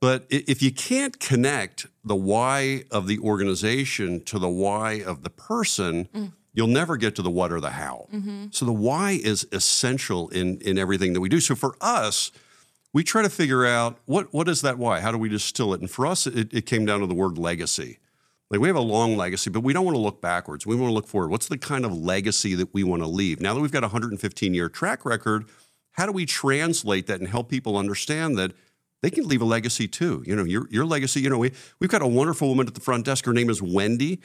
But 0.00 0.26
if 0.30 0.62
you 0.62 0.72
can't 0.72 1.20
connect 1.20 1.86
the 2.04 2.16
why 2.16 2.84
of 2.90 3.06
the 3.06 3.18
organization 3.18 4.24
to 4.24 4.38
the 4.38 4.48
why 4.48 5.02
of 5.02 5.22
the 5.22 5.30
person, 5.30 6.08
mm. 6.14 6.32
you'll 6.54 6.68
never 6.68 6.96
get 6.96 7.14
to 7.16 7.22
the 7.22 7.30
what 7.30 7.52
or 7.52 7.60
the 7.60 7.70
how. 7.70 8.06
Mm-hmm. 8.12 8.46
So 8.50 8.64
the 8.64 8.72
why 8.72 9.20
is 9.22 9.46
essential 9.52 10.28
in, 10.30 10.58
in 10.60 10.78
everything 10.78 11.12
that 11.12 11.20
we 11.20 11.28
do. 11.28 11.38
So 11.38 11.54
for 11.54 11.76
us, 11.80 12.32
we 12.92 13.04
try 13.04 13.22
to 13.22 13.30
figure 13.30 13.64
out 13.64 13.98
what 14.06 14.32
what 14.32 14.48
is 14.48 14.62
that 14.62 14.78
why? 14.78 15.00
How 15.00 15.12
do 15.12 15.18
we 15.18 15.28
distill 15.28 15.72
it? 15.74 15.80
And 15.80 15.90
for 15.90 16.06
us, 16.06 16.26
it, 16.26 16.52
it 16.52 16.66
came 16.66 16.84
down 16.84 17.00
to 17.00 17.06
the 17.06 17.14
word 17.14 17.38
legacy. 17.38 17.98
Like 18.50 18.60
we 18.60 18.66
have 18.66 18.76
a 18.76 18.80
long 18.80 19.16
legacy, 19.16 19.48
but 19.48 19.60
we 19.60 19.72
don't 19.72 19.84
want 19.84 19.94
to 19.94 20.00
look 20.00 20.20
backwards. 20.20 20.66
We 20.66 20.74
want 20.74 20.90
to 20.90 20.94
look 20.94 21.06
forward. 21.06 21.30
What's 21.30 21.46
the 21.46 21.58
kind 21.58 21.84
of 21.84 21.96
legacy 21.96 22.56
that 22.56 22.74
we 22.74 22.82
want 22.82 23.02
to 23.02 23.08
leave? 23.08 23.40
Now 23.40 23.54
that 23.54 23.60
we've 23.60 23.70
got 23.70 23.84
a 23.84 23.86
115 23.86 24.54
year 24.54 24.68
track 24.68 25.04
record, 25.04 25.44
how 25.92 26.06
do 26.06 26.12
we 26.12 26.26
translate 26.26 27.06
that 27.06 27.20
and 27.20 27.28
help 27.28 27.48
people 27.48 27.76
understand 27.76 28.36
that 28.38 28.52
they 29.02 29.10
can 29.10 29.28
leave 29.28 29.40
a 29.40 29.44
legacy 29.44 29.86
too? 29.86 30.24
You 30.26 30.34
know, 30.34 30.44
your 30.44 30.66
your 30.70 30.84
legacy. 30.84 31.20
You 31.20 31.30
know, 31.30 31.38
we 31.38 31.52
we've 31.78 31.90
got 31.90 32.02
a 32.02 32.08
wonderful 32.08 32.48
woman 32.48 32.66
at 32.66 32.74
the 32.74 32.80
front 32.80 33.04
desk. 33.04 33.24
Her 33.24 33.32
name 33.32 33.50
is 33.50 33.62
Wendy. 33.62 34.20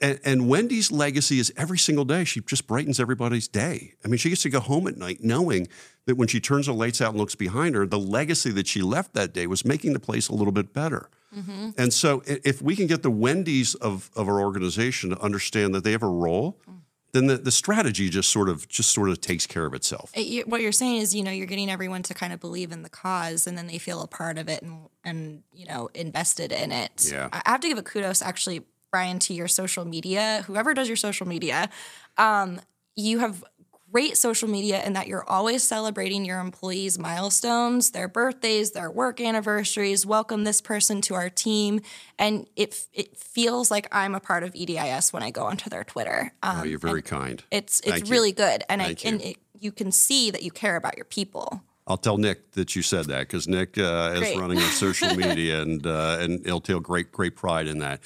And, 0.00 0.18
and 0.24 0.48
Wendy's 0.48 0.90
legacy 0.90 1.38
is 1.38 1.52
every 1.56 1.78
single 1.78 2.04
day. 2.04 2.24
She 2.24 2.40
just 2.40 2.66
brightens 2.66 2.98
everybody's 2.98 3.48
day. 3.48 3.94
I 4.04 4.08
mean, 4.08 4.18
she 4.18 4.30
gets 4.30 4.42
to 4.42 4.50
go 4.50 4.60
home 4.60 4.86
at 4.86 4.96
night 4.96 5.18
knowing 5.22 5.68
that 6.06 6.16
when 6.16 6.28
she 6.28 6.40
turns 6.40 6.66
the 6.66 6.72
lights 6.72 7.00
out 7.00 7.10
and 7.10 7.18
looks 7.18 7.34
behind 7.34 7.74
her, 7.74 7.86
the 7.86 7.98
legacy 7.98 8.50
that 8.52 8.66
she 8.66 8.80
left 8.80 9.12
that 9.14 9.32
day 9.32 9.46
was 9.46 9.64
making 9.64 9.92
the 9.92 10.00
place 10.00 10.28
a 10.28 10.34
little 10.34 10.52
bit 10.52 10.72
better. 10.72 11.10
Mm-hmm. 11.36 11.70
And 11.78 11.92
so, 11.92 12.22
if 12.26 12.60
we 12.60 12.74
can 12.74 12.86
get 12.88 13.02
the 13.02 13.10
Wendy's 13.10 13.74
of, 13.76 14.10
of 14.16 14.28
our 14.28 14.40
organization 14.40 15.10
to 15.10 15.20
understand 15.20 15.74
that 15.74 15.84
they 15.84 15.92
have 15.92 16.02
a 16.02 16.08
role 16.08 16.58
mm. 16.68 16.78
then 17.12 17.26
the, 17.26 17.36
the 17.36 17.52
strategy 17.52 18.08
just 18.08 18.30
sort 18.30 18.48
of 18.48 18.66
just 18.68 18.90
sort 18.90 19.10
of 19.10 19.20
takes 19.20 19.46
care 19.46 19.64
of 19.64 19.72
itself. 19.72 20.10
It- 20.14 20.48
what 20.48 20.60
you're 20.60 20.72
saying 20.72 20.96
is, 21.02 21.14
you 21.14 21.22
know, 21.22 21.30
you're 21.30 21.46
getting 21.46 21.70
everyone 21.70 22.02
to 22.04 22.14
kind 22.14 22.32
of 22.32 22.40
believe 22.40 22.72
in 22.72 22.82
the 22.82 22.88
cause, 22.88 23.46
and 23.46 23.56
then 23.56 23.68
they 23.68 23.78
feel 23.78 24.02
a 24.02 24.08
part 24.08 24.38
of 24.38 24.48
it 24.48 24.62
and 24.62 24.88
and 25.04 25.42
you 25.52 25.66
know 25.66 25.88
invested 25.94 26.50
in 26.50 26.72
it. 26.72 27.08
Yeah. 27.12 27.28
I 27.32 27.42
have 27.46 27.60
to 27.60 27.68
give 27.68 27.78
a 27.78 27.82
kudos 27.82 28.22
actually, 28.22 28.62
Brian, 28.90 29.18
to 29.20 29.34
your 29.34 29.48
social 29.48 29.84
media. 29.84 30.42
Whoever 30.46 30.74
does 30.74 30.88
your 30.88 30.96
social 30.96 31.26
media, 31.26 31.70
um, 32.18 32.60
you 32.96 33.20
have 33.20 33.44
great 33.92 34.16
social 34.16 34.48
media 34.48 34.82
in 34.84 34.92
that 34.94 35.06
you're 35.06 35.28
always 35.28 35.62
celebrating 35.62 36.24
your 36.24 36.40
employees' 36.40 36.98
milestones, 36.98 37.90
their 37.92 38.08
birthdays, 38.08 38.72
their 38.72 38.90
work 38.90 39.20
anniversaries. 39.20 40.04
Welcome 40.04 40.42
this 40.44 40.60
person 40.60 41.00
to 41.02 41.14
our 41.14 41.30
team, 41.30 41.80
and 42.18 42.48
it 42.56 42.86
it 42.92 43.16
feels 43.16 43.70
like 43.70 43.86
I'm 43.92 44.14
a 44.14 44.20
part 44.20 44.42
of 44.42 44.54
EDIS 44.54 45.12
when 45.12 45.22
I 45.22 45.30
go 45.30 45.44
onto 45.44 45.70
their 45.70 45.84
Twitter. 45.84 46.32
Um, 46.42 46.60
Oh, 46.60 46.64
you're 46.64 46.78
very 46.78 47.02
kind. 47.02 47.42
it's 47.52 47.80
Thank 47.80 48.00
it's 48.02 48.10
you. 48.10 48.16
really 48.16 48.32
good, 48.32 48.64
and 48.68 48.80
Thank 48.82 49.04
I 49.04 49.08
you. 49.08 49.14
and 49.14 49.22
it, 49.22 49.36
you 49.58 49.70
can 49.72 49.92
see 49.92 50.30
that 50.32 50.42
you 50.42 50.50
care 50.50 50.74
about 50.76 50.96
your 50.96 51.04
people. 51.04 51.62
I'll 51.86 51.96
tell 51.96 52.18
Nick 52.18 52.52
that 52.52 52.74
you 52.76 52.82
said 52.82 53.06
that 53.06 53.20
because 53.20 53.46
Nick 53.48 53.76
uh, 53.78 54.14
is 54.16 54.36
running 54.38 54.58
our 54.58 54.70
social 54.70 55.14
media 55.16 55.60
and 55.62 55.86
uh, 55.86 56.18
and 56.20 56.44
he'll 56.44 56.60
take 56.60 56.82
great 56.82 57.12
great 57.12 57.36
pride 57.36 57.66
in 57.68 57.78
that 57.78 58.00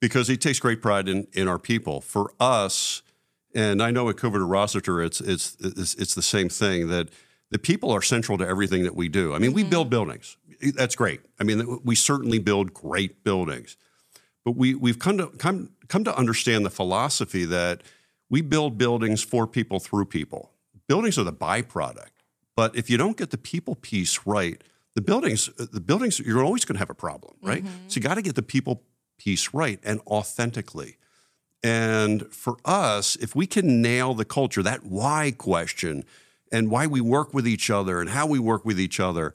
because 0.00 0.28
he 0.28 0.36
takes 0.36 0.58
great 0.58 0.82
pride 0.82 1.08
in 1.08 1.26
in 1.32 1.48
our 1.48 1.58
people. 1.58 2.00
For 2.00 2.32
us, 2.40 3.02
and 3.54 3.82
I 3.82 3.90
know 3.90 4.08
at 4.08 4.16
Cover 4.16 4.38
to 4.38 4.44
Rossiter, 4.44 5.02
it's 5.02 5.20
it's 5.20 5.56
it's 5.60 5.94
it's 5.94 6.14
the 6.14 6.22
same 6.22 6.48
thing 6.48 6.88
that 6.88 7.08
the 7.50 7.58
people 7.58 7.90
are 7.90 8.02
central 8.02 8.38
to 8.38 8.46
everything 8.46 8.84
that 8.84 8.94
we 8.94 9.08
do. 9.08 9.34
I 9.34 9.38
mean, 9.38 9.52
we 9.52 9.62
mm-hmm. 9.62 9.70
build 9.70 9.90
buildings. 9.90 10.36
That's 10.74 10.96
great. 10.96 11.20
I 11.40 11.44
mean, 11.44 11.80
we 11.84 11.94
certainly 11.94 12.38
build 12.38 12.74
great 12.74 13.22
buildings, 13.24 13.76
but 14.44 14.56
we 14.56 14.74
we've 14.74 14.98
come 14.98 15.18
to 15.18 15.28
come 15.28 15.70
come 15.88 16.04
to 16.04 16.16
understand 16.16 16.64
the 16.66 16.70
philosophy 16.70 17.44
that 17.44 17.82
we 18.30 18.40
build 18.40 18.76
buildings 18.76 19.22
for 19.22 19.46
people 19.46 19.80
through 19.80 20.06
people. 20.06 20.52
Buildings 20.86 21.18
are 21.18 21.24
the 21.24 21.32
byproduct. 21.32 22.10
But 22.56 22.74
if 22.74 22.90
you 22.90 22.96
don't 22.96 23.16
get 23.16 23.30
the 23.30 23.38
people 23.38 23.76
piece 23.76 24.26
right, 24.26 24.62
the 24.96 25.00
buildings, 25.00 25.48
the 25.56 25.80
buildings, 25.80 26.18
you're 26.18 26.42
always 26.42 26.64
going 26.64 26.74
to 26.74 26.80
have 26.80 26.90
a 26.90 26.94
problem, 26.94 27.34
right? 27.40 27.62
Mm-hmm. 27.64 27.88
So 27.88 27.98
you 27.98 28.02
got 28.02 28.14
to 28.14 28.22
get 28.22 28.34
the 28.34 28.42
people 28.42 28.82
piece 29.18 29.52
right 29.52 29.80
and 29.84 30.00
authentically. 30.06 30.96
And 31.62 32.32
for 32.32 32.56
us, 32.64 33.16
if 33.16 33.34
we 33.34 33.46
can 33.46 33.82
nail 33.82 34.14
the 34.14 34.24
culture, 34.24 34.62
that 34.62 34.84
why 34.84 35.34
question, 35.36 36.04
and 36.52 36.70
why 36.70 36.86
we 36.86 37.00
work 37.00 37.34
with 37.34 37.46
each 37.46 37.70
other 37.70 38.00
and 38.00 38.10
how 38.10 38.26
we 38.26 38.38
work 38.38 38.64
with 38.64 38.80
each 38.80 39.00
other, 39.00 39.34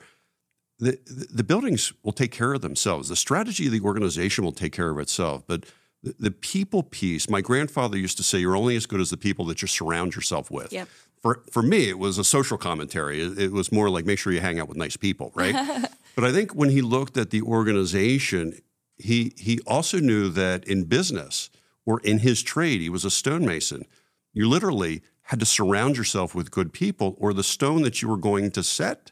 the, 0.79 0.97
the 1.05 1.43
buildings 1.43 1.93
will 2.03 2.11
take 2.11 2.31
care 2.31 2.53
of 2.53 2.61
themselves. 2.61 3.09
The 3.09 3.15
strategy 3.15 3.67
of 3.67 3.71
the 3.71 3.81
organization 3.81 4.43
will 4.43 4.51
take 4.51 4.73
care 4.73 4.89
of 4.89 4.99
itself. 4.99 5.43
But 5.47 5.65
the, 6.01 6.15
the 6.19 6.31
people 6.31 6.83
piece, 6.83 7.29
my 7.29 7.41
grandfather 7.41 7.97
used 7.97 8.17
to 8.17 8.23
say, 8.23 8.39
you're 8.39 8.57
only 8.57 8.75
as 8.75 8.85
good 8.85 8.99
as 8.99 9.09
the 9.09 9.17
people 9.17 9.45
that 9.45 9.61
you 9.61 9.67
surround 9.67 10.15
yourself 10.15 10.49
with. 10.51 10.73
Yep. 10.73 10.87
For, 11.21 11.41
for 11.51 11.63
me, 11.63 11.87
it 11.87 11.97
was 11.97 12.17
a 12.17 12.23
social 12.23 12.57
commentary. 12.57 13.21
It, 13.21 13.39
it 13.39 13.51
was 13.51 13.71
more 13.71 13.89
like 13.89 14.05
make 14.05 14.19
sure 14.19 14.33
you 14.33 14.41
hang 14.41 14.59
out 14.59 14.67
with 14.67 14.77
nice 14.77 14.97
people, 14.97 15.31
right? 15.35 15.55
but 16.15 16.25
I 16.25 16.31
think 16.33 16.53
when 16.53 16.69
he 16.69 16.81
looked 16.81 17.15
at 17.15 17.29
the 17.29 17.41
organization, 17.41 18.59
he 18.97 19.33
he 19.37 19.59
also 19.65 19.99
knew 19.99 20.29
that 20.29 20.63
in 20.65 20.85
business 20.85 21.49
or 21.85 21.99
in 22.01 22.19
his 22.19 22.41
trade, 22.41 22.81
he 22.81 22.89
was 22.89 23.05
a 23.05 23.11
stonemason. 23.11 23.85
You 24.33 24.47
literally 24.47 25.01
had 25.23 25.39
to 25.39 25.45
surround 25.45 25.97
yourself 25.97 26.35
with 26.35 26.51
good 26.51 26.73
people, 26.73 27.15
or 27.17 27.33
the 27.33 27.43
stone 27.43 27.81
that 27.83 28.01
you 28.01 28.09
were 28.09 28.17
going 28.17 28.51
to 28.51 28.63
set 28.63 29.11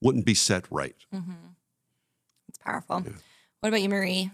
wouldn't 0.00 0.24
be 0.24 0.34
set 0.34 0.64
right. 0.70 0.96
Mm-hmm. 1.14 1.32
It's 2.48 2.58
powerful. 2.58 3.04
What 3.60 3.68
about 3.68 3.82
you, 3.82 3.88
Marie? 3.88 4.30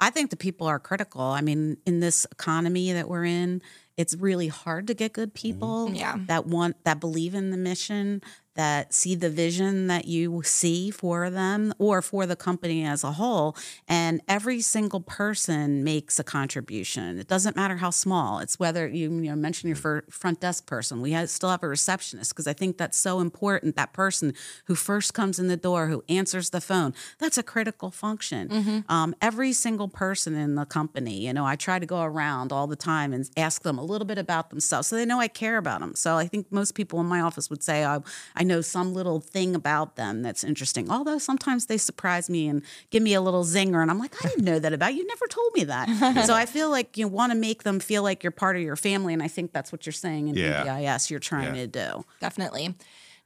I 0.00 0.10
think 0.10 0.30
the 0.30 0.36
people 0.36 0.68
are 0.68 0.78
critical. 0.78 1.22
I 1.22 1.40
mean, 1.40 1.78
in 1.84 1.98
this 1.98 2.24
economy 2.30 2.92
that 2.92 3.08
we're 3.08 3.24
in, 3.24 3.62
it's 3.96 4.14
really 4.14 4.46
hard 4.46 4.86
to 4.86 4.94
get 4.94 5.12
good 5.12 5.30
mm-hmm. 5.30 5.48
people 5.48 5.90
Yeah. 5.92 6.16
that 6.26 6.46
want 6.46 6.84
that 6.84 7.00
believe 7.00 7.34
in 7.34 7.50
the 7.50 7.56
mission, 7.56 8.22
that 8.58 8.92
see 8.92 9.14
the 9.14 9.30
vision 9.30 9.86
that 9.86 10.06
you 10.06 10.42
see 10.42 10.90
for 10.90 11.30
them 11.30 11.72
or 11.78 12.02
for 12.02 12.26
the 12.26 12.34
company 12.34 12.84
as 12.84 13.04
a 13.04 13.12
whole. 13.12 13.56
And 13.86 14.20
every 14.26 14.60
single 14.60 15.00
person 15.00 15.84
makes 15.84 16.18
a 16.18 16.24
contribution. 16.24 17.20
It 17.20 17.28
doesn't 17.28 17.54
matter 17.54 17.76
how 17.76 17.90
small. 17.90 18.40
It's 18.40 18.58
whether 18.58 18.88
you, 18.88 19.10
you 19.10 19.30
know 19.30 19.36
mention 19.36 19.68
your 19.68 20.02
front 20.10 20.40
desk 20.40 20.66
person. 20.66 21.00
We 21.00 21.12
have, 21.12 21.30
still 21.30 21.50
have 21.50 21.62
a 21.62 21.68
receptionist 21.68 22.32
because 22.32 22.48
I 22.48 22.52
think 22.52 22.78
that's 22.78 22.98
so 22.98 23.20
important. 23.20 23.76
That 23.76 23.92
person 23.92 24.34
who 24.64 24.74
first 24.74 25.14
comes 25.14 25.38
in 25.38 25.46
the 25.46 25.56
door, 25.56 25.86
who 25.86 26.02
answers 26.08 26.50
the 26.50 26.60
phone, 26.60 26.94
that's 27.18 27.38
a 27.38 27.44
critical 27.44 27.92
function. 27.92 28.84
Um, 28.88 29.14
every 29.22 29.52
single 29.52 29.86
person 29.86 30.34
in 30.34 30.56
the 30.56 30.64
company, 30.64 31.24
you 31.26 31.32
know, 31.32 31.46
I 31.46 31.54
try 31.54 31.78
to 31.78 31.86
go 31.86 32.02
around 32.02 32.52
all 32.52 32.66
the 32.66 32.74
time 32.74 33.12
and 33.12 33.30
ask 33.36 33.62
them 33.62 33.78
a 33.78 33.84
little 33.84 34.06
bit 34.06 34.18
about 34.18 34.50
themselves 34.50 34.88
so 34.88 34.96
they 34.96 35.06
know 35.06 35.20
I 35.20 35.28
care 35.28 35.58
about 35.58 35.78
them. 35.78 35.94
So 35.94 36.16
I 36.16 36.26
think 36.26 36.50
most 36.50 36.74
people 36.74 36.98
in 36.98 37.06
my 37.06 37.20
office 37.20 37.48
would 37.50 37.62
say 37.62 37.84
I, 37.84 38.00
I 38.34 38.47
know 38.48 38.60
some 38.60 38.92
little 38.94 39.20
thing 39.20 39.54
about 39.54 39.94
them 39.94 40.22
that's 40.22 40.42
interesting. 40.42 40.90
Although 40.90 41.18
sometimes 41.18 41.66
they 41.66 41.78
surprise 41.78 42.28
me 42.28 42.48
and 42.48 42.62
give 42.90 43.02
me 43.02 43.14
a 43.14 43.20
little 43.20 43.44
zinger, 43.44 43.80
and 43.80 43.90
I'm 43.90 43.98
like, 44.00 44.14
I 44.24 44.28
didn't 44.28 44.44
know 44.44 44.58
that 44.58 44.72
about 44.72 44.94
you. 44.94 44.98
You 45.02 45.06
Never 45.06 45.26
told 45.28 45.52
me 45.54 45.64
that. 45.64 46.24
so 46.26 46.34
I 46.34 46.44
feel 46.46 46.70
like 46.70 46.96
you 46.98 47.06
want 47.06 47.30
to 47.32 47.38
make 47.38 47.62
them 47.62 47.78
feel 47.78 48.02
like 48.02 48.24
you're 48.24 48.32
part 48.32 48.56
of 48.56 48.62
your 48.62 48.74
family, 48.76 49.12
and 49.14 49.22
I 49.22 49.28
think 49.28 49.52
that's 49.52 49.70
what 49.70 49.86
you're 49.86 49.92
saying 49.92 50.28
in 50.28 50.34
Yeah. 50.34 50.64
EDIS. 50.64 51.10
You're 51.10 51.20
trying 51.20 51.54
Yeah. 51.54 51.66
to 51.66 51.66
do. 51.68 52.04
Definitely. 52.20 52.74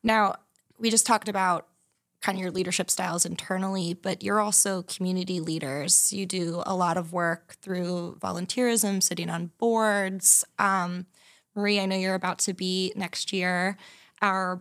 Now, 0.03 0.35
we 0.79 0.91
just 0.91 1.07
talked 1.07 1.29
about 1.29 1.69
kind 2.21 2.37
of 2.39 2.43
your 2.43 2.51
leadership 2.53 2.89
styles 2.91 3.25
internally, 3.27 3.95
but 3.95 4.23
you're 4.23 4.41
also 4.41 4.83
community 4.83 5.41
leaders. 5.41 6.13
You 6.13 6.25
do 6.27 6.63
a 6.67 6.75
lot 6.77 6.97
of 6.97 7.13
work 7.13 7.57
through 7.63 8.17
volunteerism, 8.21 9.03
sitting 9.03 9.29
on 9.29 9.51
boards. 9.59 10.45
Um, 10.59 11.07
Marie, 11.57 11.81
I 11.81 11.87
know 11.87 11.97
you're 11.97 12.15
about 12.15 12.39
to 12.41 12.55
be 12.55 12.93
next 12.97 13.33
year 13.33 13.77
our 14.23 14.61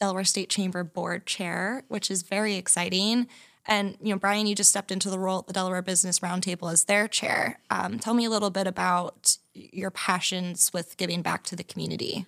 Delaware 0.00 0.24
State 0.24 0.48
Chamber 0.48 0.82
board 0.82 1.26
chair, 1.26 1.84
which 1.88 2.10
is 2.10 2.22
very 2.22 2.54
exciting. 2.54 3.28
And 3.66 3.96
you 4.02 4.12
know, 4.12 4.18
Brian, 4.18 4.46
you 4.46 4.54
just 4.54 4.70
stepped 4.70 4.90
into 4.90 5.10
the 5.10 5.18
role 5.18 5.40
at 5.40 5.46
the 5.46 5.52
Delaware 5.52 5.82
Business 5.82 6.20
Roundtable 6.20 6.72
as 6.72 6.84
their 6.84 7.06
chair. 7.06 7.60
Um, 7.70 7.98
tell 7.98 8.14
me 8.14 8.24
a 8.24 8.30
little 8.30 8.50
bit 8.50 8.66
about 8.66 9.36
your 9.54 9.90
passions 9.90 10.72
with 10.72 10.96
giving 10.96 11.22
back 11.22 11.44
to 11.44 11.56
the 11.56 11.62
community. 11.62 12.26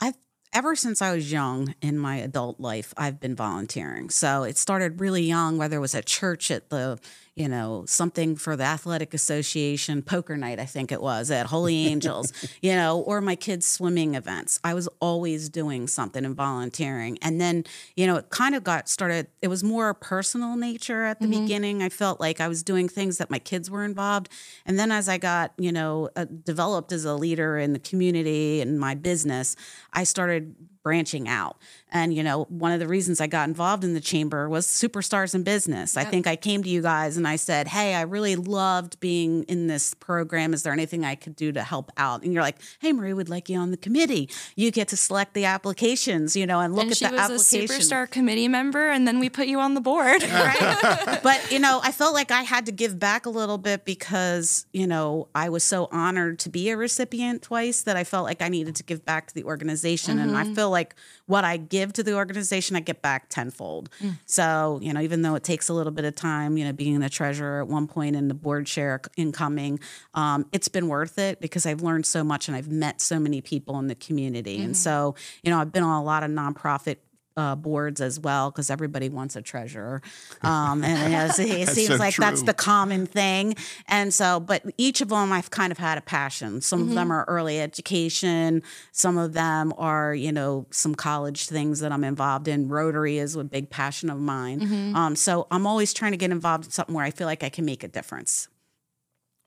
I've 0.00 0.16
ever 0.52 0.74
since 0.74 1.02
I 1.02 1.14
was 1.14 1.30
young 1.30 1.74
in 1.82 1.98
my 1.98 2.16
adult 2.16 2.58
life, 2.58 2.94
I've 2.96 3.20
been 3.20 3.36
volunteering. 3.36 4.08
So 4.08 4.42
it 4.44 4.56
started 4.56 5.00
really 5.00 5.22
young, 5.22 5.58
whether 5.58 5.76
it 5.76 5.80
was 5.80 5.94
at 5.94 6.06
church 6.06 6.50
at 6.50 6.70
the, 6.70 6.98
you 7.38 7.48
know, 7.48 7.84
something 7.86 8.34
for 8.34 8.56
the 8.56 8.64
athletic 8.64 9.14
association, 9.14 10.02
poker 10.02 10.36
night, 10.36 10.58
I 10.58 10.64
think 10.64 10.90
it 10.90 11.00
was 11.00 11.30
at 11.30 11.46
Holy 11.46 11.86
Angels, 11.86 12.32
you 12.60 12.74
know, 12.74 12.98
or 12.98 13.20
my 13.20 13.36
kids' 13.36 13.64
swimming 13.64 14.16
events. 14.16 14.58
I 14.64 14.74
was 14.74 14.88
always 15.00 15.48
doing 15.48 15.86
something 15.86 16.24
and 16.24 16.34
volunteering. 16.34 17.16
And 17.22 17.40
then, 17.40 17.64
you 17.96 18.08
know, 18.08 18.16
it 18.16 18.30
kind 18.30 18.56
of 18.56 18.64
got 18.64 18.88
started, 18.88 19.28
it 19.40 19.48
was 19.48 19.62
more 19.62 19.94
personal 19.94 20.56
nature 20.56 21.04
at 21.04 21.20
the 21.20 21.28
beginning. 21.28 21.80
I 21.80 21.90
felt 21.90 22.18
like 22.18 22.40
I 22.40 22.48
was 22.48 22.64
doing 22.64 22.88
things 22.88 23.18
that 23.18 23.30
my 23.30 23.38
kids 23.38 23.70
were 23.70 23.84
involved. 23.84 24.28
And 24.66 24.76
then 24.76 24.90
as 24.90 25.08
I 25.08 25.18
got, 25.18 25.52
you 25.58 25.70
know, 25.70 26.10
uh, 26.16 26.24
developed 26.24 26.90
as 26.90 27.04
a 27.04 27.14
leader 27.14 27.56
in 27.56 27.72
the 27.72 27.78
community 27.78 28.60
and 28.60 28.80
my 28.80 28.96
business, 28.96 29.54
I 29.92 30.02
started 30.02 30.56
branching 30.88 31.28
out. 31.28 31.58
And, 31.90 32.14
you 32.14 32.22
know, 32.22 32.44
one 32.48 32.72
of 32.72 32.80
the 32.80 32.88
reasons 32.88 33.20
I 33.20 33.26
got 33.26 33.46
involved 33.46 33.84
in 33.84 33.92
the 33.92 34.00
chamber 34.00 34.48
was 34.48 34.66
Superstars 34.66 35.34
in 35.34 35.42
Business. 35.42 35.98
I 35.98 36.04
think 36.04 36.26
I 36.26 36.34
came 36.34 36.62
to 36.62 36.68
you 36.68 36.80
guys 36.80 37.18
and 37.18 37.28
I 37.28 37.36
said, 37.36 37.68
Hey, 37.68 37.94
I 37.94 38.02
really 38.02 38.36
loved 38.36 38.98
being 39.00 39.42
in 39.44 39.66
this 39.66 39.92
program. 39.92 40.54
Is 40.54 40.62
there 40.62 40.72
anything 40.72 41.04
I 41.04 41.14
could 41.14 41.36
do 41.36 41.52
to 41.52 41.62
help 41.62 41.92
out? 41.98 42.22
And 42.22 42.32
you're 42.32 42.42
like, 42.42 42.56
Hey, 42.78 42.94
Marie 42.94 43.12
would 43.12 43.28
like 43.28 43.50
you 43.50 43.58
on 43.58 43.70
the 43.70 43.76
committee. 43.76 44.30
You 44.56 44.70
get 44.70 44.88
to 44.88 44.96
select 44.96 45.34
the 45.34 45.44
applications, 45.44 46.34
you 46.34 46.46
know, 46.46 46.60
and 46.60 46.74
look 46.74 46.84
and 46.84 46.92
at 46.92 46.96
she 46.96 47.04
the 47.06 47.12
was 47.12 47.20
application. 47.20 47.60
a 47.60 47.78
superstar 47.78 48.10
committee 48.10 48.48
member, 48.48 48.88
and 48.88 49.06
then 49.06 49.18
we 49.18 49.28
put 49.28 49.46
you 49.46 49.60
on 49.60 49.74
the 49.74 49.82
board. 49.82 50.22
right? 50.22 51.20
but 51.22 51.52
you 51.52 51.58
know, 51.58 51.80
I 51.82 51.92
felt 51.92 52.14
like 52.14 52.30
I 52.30 52.42
had 52.42 52.64
to 52.66 52.72
give 52.72 52.98
back 52.98 53.26
a 53.26 53.30
little 53.30 53.58
bit 53.58 53.84
because 53.84 54.64
you 54.72 54.86
know 54.86 55.28
I 55.34 55.50
was 55.50 55.64
so 55.64 55.90
honored 55.92 56.38
to 56.40 56.48
be 56.48 56.70
a 56.70 56.78
recipient 56.78 57.42
twice 57.42 57.82
that 57.82 57.96
I 57.96 58.04
felt 58.04 58.24
like 58.24 58.40
I 58.40 58.48
needed 58.48 58.76
to 58.76 58.82
give 58.82 59.04
back 59.04 59.26
to 59.28 59.34
the 59.34 59.44
organization, 59.44 60.18
and 60.18 60.36
I 60.36 60.44
mm-hmm. 60.44 60.54
feel 60.54 60.70
like 60.70 60.77
what 61.26 61.44
I 61.44 61.56
give 61.56 61.92
to 61.94 62.02
the 62.02 62.14
organization, 62.14 62.76
I 62.76 62.80
get 62.80 63.02
back 63.02 63.28
tenfold. 63.28 63.90
So 64.26 64.78
you 64.82 64.92
know, 64.92 65.00
even 65.00 65.22
though 65.22 65.34
it 65.34 65.44
takes 65.44 65.68
a 65.68 65.74
little 65.74 65.92
bit 65.92 66.04
of 66.04 66.14
time, 66.14 66.56
you 66.56 66.64
know, 66.64 66.72
being 66.72 67.00
the 67.00 67.08
treasurer 67.08 67.60
at 67.62 67.68
one 67.68 67.86
point 67.86 68.16
and 68.16 68.30
the 68.30 68.34
board 68.34 68.66
chair 68.66 69.00
incoming, 69.16 69.80
um, 70.14 70.46
it's 70.52 70.68
been 70.68 70.88
worth 70.88 71.18
it 71.18 71.40
because 71.40 71.66
I've 71.66 71.82
learned 71.82 72.06
so 72.06 72.22
much 72.22 72.48
and 72.48 72.56
I've 72.56 72.70
met 72.70 73.00
so 73.00 73.18
many 73.18 73.40
people 73.40 73.78
in 73.78 73.86
the 73.88 73.94
community, 73.94 74.60
and 74.62 74.76
so 74.76 75.14
you 75.42 75.50
know, 75.50 75.58
I've 75.60 75.72
been 75.72 75.82
on 75.82 76.00
a 76.00 76.04
lot 76.04 76.22
of 76.22 76.30
nonprofit 76.30 76.96
uh, 77.38 77.54
boards 77.54 78.00
as 78.00 78.18
well 78.18 78.50
because 78.50 78.68
everybody 78.68 79.08
wants 79.08 79.36
a 79.36 79.42
treasurer, 79.42 80.02
um, 80.42 80.82
and 80.82 81.30
it, 81.38 81.38
it 81.38 81.68
seems 81.68 81.88
so 81.88 81.96
like 81.96 82.16
that's 82.16 82.42
the 82.42 82.52
common 82.52 83.06
thing. 83.06 83.54
And 83.86 84.12
so, 84.12 84.40
but 84.40 84.64
each 84.76 85.00
of 85.00 85.08
them 85.08 85.32
I've 85.32 85.50
kind 85.50 85.70
of 85.70 85.78
had 85.78 85.96
a 85.96 86.00
passion. 86.00 86.60
Some 86.60 86.82
of 86.82 86.90
them 86.94 87.12
are 87.12 87.24
early 87.28 87.60
education. 87.60 88.62
Some 88.92 89.16
of 89.16 89.32
them 89.34 89.72
are 89.78 90.14
you 90.14 90.32
know 90.32 90.66
some 90.70 90.94
college 90.94 91.46
things 91.46 91.80
that 91.80 91.92
I'm 91.92 92.04
involved 92.04 92.48
in. 92.48 92.68
Rotary 92.68 93.18
is 93.18 93.36
a 93.36 93.44
big 93.44 93.70
passion 93.70 94.10
of 94.10 94.18
mine. 94.18 94.94
Um, 94.96 95.14
so 95.14 95.46
I'm 95.50 95.66
always 95.66 95.94
trying 95.94 96.12
to 96.12 96.18
get 96.18 96.32
involved 96.32 96.64
in 96.64 96.70
something 96.72 96.94
where 96.94 97.04
I 97.04 97.12
feel 97.12 97.26
like 97.28 97.44
I 97.44 97.48
can 97.48 97.64
make 97.64 97.84
a 97.84 97.88
difference. 97.88 98.48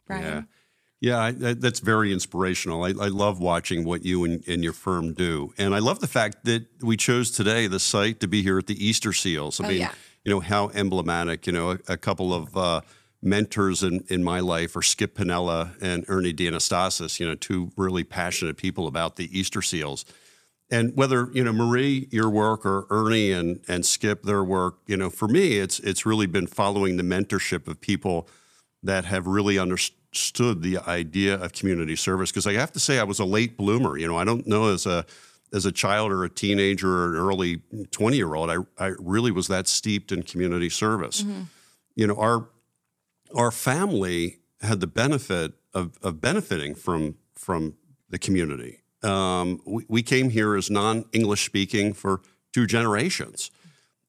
Brian. 0.08 0.24
Yeah. 0.24 0.42
Yeah, 1.02 1.18
I, 1.18 1.32
that's 1.32 1.80
very 1.80 2.14
inspirational. 2.14 2.84
I, 2.84 2.90
I, 2.90 3.08
love 3.08 3.40
watching 3.40 3.84
what 3.84 4.06
you 4.06 4.24
and, 4.24 4.48
and, 4.48 4.64
your 4.64 4.72
firm 4.72 5.14
do, 5.14 5.52
and 5.58 5.74
I 5.74 5.80
love 5.80 6.00
the 6.00 6.08
fact 6.08 6.46
that 6.46 6.68
we 6.80 6.96
chose 6.96 7.32
today 7.32 7.66
the 7.66 7.80
site 7.80 8.20
to 8.20 8.28
be 8.28 8.44
here 8.44 8.60
at 8.60 8.68
the 8.68 8.86
Easter 8.86 9.12
Seals. 9.12 9.60
I 9.60 9.66
oh, 9.66 9.68
mean, 9.68 9.80
yeah. 9.80 9.94
you 10.24 10.32
know 10.32 10.42
how 10.42 10.70
emblematic. 10.70 11.48
You 11.48 11.54
know, 11.54 11.72
a, 11.72 11.80
a 11.88 11.98
couple 11.98 12.36
of 12.36 12.56
uh, 12.56 12.82
mentors 13.20 13.82
in, 13.82 14.04
in 14.10 14.24
my 14.24 14.42
life 14.42 14.76
are 14.76 14.84
Skip 14.84 15.16
Pennella 15.16 15.72
and 15.82 16.06
Ernie 16.08 16.36
Dianastasis. 16.36 17.20
You 17.20 17.28
know, 17.28 17.36
two 17.36 17.72
really 17.76 18.04
passionate 18.04 18.58
people 18.58 18.86
about 18.86 19.16
the 19.16 19.28
Easter 19.38 19.64
Seals. 19.64 20.06
And 20.70 20.96
whether 20.96 21.30
you 21.34 21.44
know 21.44 21.52
Marie, 21.52 22.10
your 22.12 22.30
work, 22.30 22.64
or 22.64 22.86
Ernie 22.92 23.32
and 23.32 23.60
and 23.68 23.88
Skip, 23.88 24.22
their 24.22 24.44
work, 24.44 24.76
you 24.86 24.98
know, 24.98 25.10
for 25.10 25.28
me, 25.28 25.58
it's 25.58 25.80
it's 25.80 26.06
really 26.06 26.28
been 26.28 26.46
following 26.46 26.98
the 26.98 27.04
mentorship 27.04 27.68
of 27.68 27.82
people 27.82 28.30
that 28.84 29.06
have 29.06 29.26
really 29.26 29.58
understood 29.58 29.98
the 30.12 30.80
idea 30.88 31.36
of 31.36 31.54
community 31.54 31.96
service. 31.96 32.32
Because 32.32 32.48
I 32.48 32.54
have 32.54 32.72
to 32.74 32.80
say, 32.80 33.00
I 33.00 33.04
was 33.04 33.20
a 33.20 33.26
late 33.26 33.58
bloomer. 33.58 33.98
You 33.98 34.08
know, 34.08 34.18
I 34.18 34.24
don't 34.24 34.46
know 34.48 34.74
as 34.74 34.86
a 34.86 35.06
as 35.54 35.66
a 35.66 35.72
child 35.72 36.12
or 36.12 36.24
a 36.24 36.30
teenager 36.30 36.90
or 36.90 37.10
an 37.10 37.18
early 37.18 37.62
20 37.92 38.16
year 38.16 38.36
old, 38.36 38.50
I, 38.50 38.58
I 38.78 38.94
really 39.00 39.32
was 39.32 39.48
that 39.48 39.68
steeped 39.68 40.12
in 40.12 40.24
community 40.24 40.70
service. 40.70 41.24
Mm-hmm. 41.24 41.42
You 41.96 42.08
know, 42.08 42.16
our 42.16 42.50
our 43.36 43.52
family 43.52 44.40
had 44.62 44.80
the 44.80 44.88
benefit 44.88 45.54
of, 45.74 45.98
of 46.02 46.22
benefiting 46.22 46.76
from 46.76 47.16
from 47.36 47.76
the 48.10 48.20
community. 48.20 48.82
Um, 49.04 49.62
we, 49.66 49.86
we, 49.88 50.04
came 50.04 50.30
here 50.30 50.56
as 50.56 50.70
non 50.70 51.06
English 51.12 51.46
speaking 51.46 51.94
for 51.94 52.22
two 52.54 52.68
generations. 52.68 53.50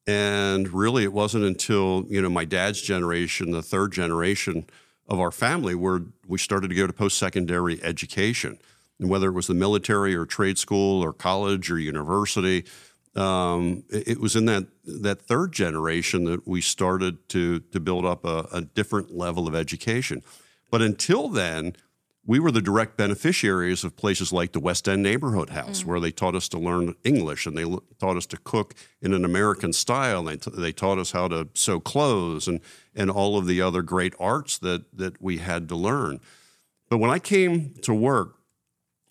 And 0.05 0.71
really, 0.71 1.03
it 1.03 1.13
wasn't 1.13 1.45
until 1.45 2.05
you 2.09 2.21
know 2.21 2.29
my 2.29 2.45
dad's 2.45 2.81
generation, 2.81 3.51
the 3.51 3.63
third 3.63 3.91
generation 3.91 4.65
of 5.07 5.19
our 5.19 5.31
family, 5.31 5.75
where 5.75 6.01
we 6.27 6.37
started 6.37 6.69
to 6.69 6.75
go 6.75 6.87
to 6.87 6.93
post 6.93 7.17
secondary 7.17 7.83
education. 7.83 8.57
And 8.99 9.09
whether 9.09 9.27
it 9.27 9.33
was 9.33 9.47
the 9.47 9.53
military 9.53 10.15
or 10.15 10.25
trade 10.25 10.57
school 10.57 11.03
or 11.03 11.13
college 11.13 11.69
or 11.69 11.79
university, 11.79 12.65
um, 13.15 13.83
it, 13.89 14.07
it, 14.07 14.19
was 14.19 14.35
in 14.35 14.45
that 14.45 14.67
that 14.85 15.21
third 15.21 15.51
generation 15.51 16.23
that 16.25 16.47
we 16.47 16.61
started 16.61 17.27
to 17.29 17.59
to 17.59 17.79
build 17.79 18.05
up 18.05 18.25
a, 18.25 18.47
a 18.51 18.61
different 18.61 19.15
level 19.15 19.47
of 19.47 19.55
education. 19.55 20.23
But 20.71 20.81
until 20.81 21.29
then, 21.29 21.75
we 22.25 22.39
were 22.39 22.51
the 22.51 22.61
direct 22.61 22.95
beneficiaries 22.95 23.83
of 23.83 23.97
places 23.97 24.31
like 24.31 24.53
the 24.53 24.59
West 24.59 24.87
End 24.87 25.03
Neighborhood 25.03 25.49
House, 25.49 25.83
mm. 25.83 25.85
where 25.85 25.99
they 25.99 26.11
taught 26.11 26.35
us 26.35 26.47
to 26.49 26.57
learn 26.57 26.95
English 27.03 27.45
and 27.45 27.57
they 27.57 27.63
l- 27.63 27.83
taught 27.99 28.15
us 28.15 28.25
to 28.27 28.37
cook 28.37 28.73
in 29.01 29.13
an 29.13 29.25
American 29.25 29.73
style. 29.73 30.27
And 30.27 30.27
they, 30.29 30.37
t- 30.37 30.51
they 30.57 30.71
taught 30.71 30.99
us 30.99 31.11
how 31.11 31.27
to 31.27 31.49
sew 31.53 31.81
clothes 31.81 32.47
and, 32.47 32.61
and 32.95 33.11
all 33.11 33.37
of 33.37 33.45
the 33.45 33.61
other 33.61 33.81
great 33.81 34.13
arts 34.19 34.57
that, 34.59 34.85
that 34.97 35.21
we 35.21 35.39
had 35.39 35.67
to 35.69 35.75
learn. 35.75 36.21
But 36.89 36.99
when 36.99 37.11
I 37.11 37.19
came 37.19 37.73
to 37.81 37.93
work 37.93 38.35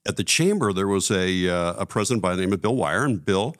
at 0.06 0.16
the 0.16 0.24
chamber, 0.24 0.72
there 0.72 0.88
was 0.88 1.10
a, 1.10 1.48
uh, 1.48 1.74
a 1.74 1.86
president 1.86 2.22
by 2.22 2.34
the 2.34 2.40
name 2.40 2.52
of 2.52 2.62
Bill 2.62 2.76
Wire, 2.76 3.04
and 3.04 3.22
Bill 3.22 3.54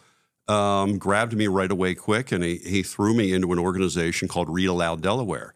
um, 0.49 0.97
grabbed 0.97 1.35
me 1.35 1.47
right 1.47 1.71
away 1.71 1.95
quick 1.95 2.33
and 2.33 2.43
he, 2.43 2.57
he 2.57 2.83
threw 2.83 3.15
me 3.15 3.33
into 3.33 3.53
an 3.53 3.59
organization 3.59 4.29
called 4.29 4.49
Read 4.49 4.67
Aloud 4.67 5.03
Delaware 5.03 5.55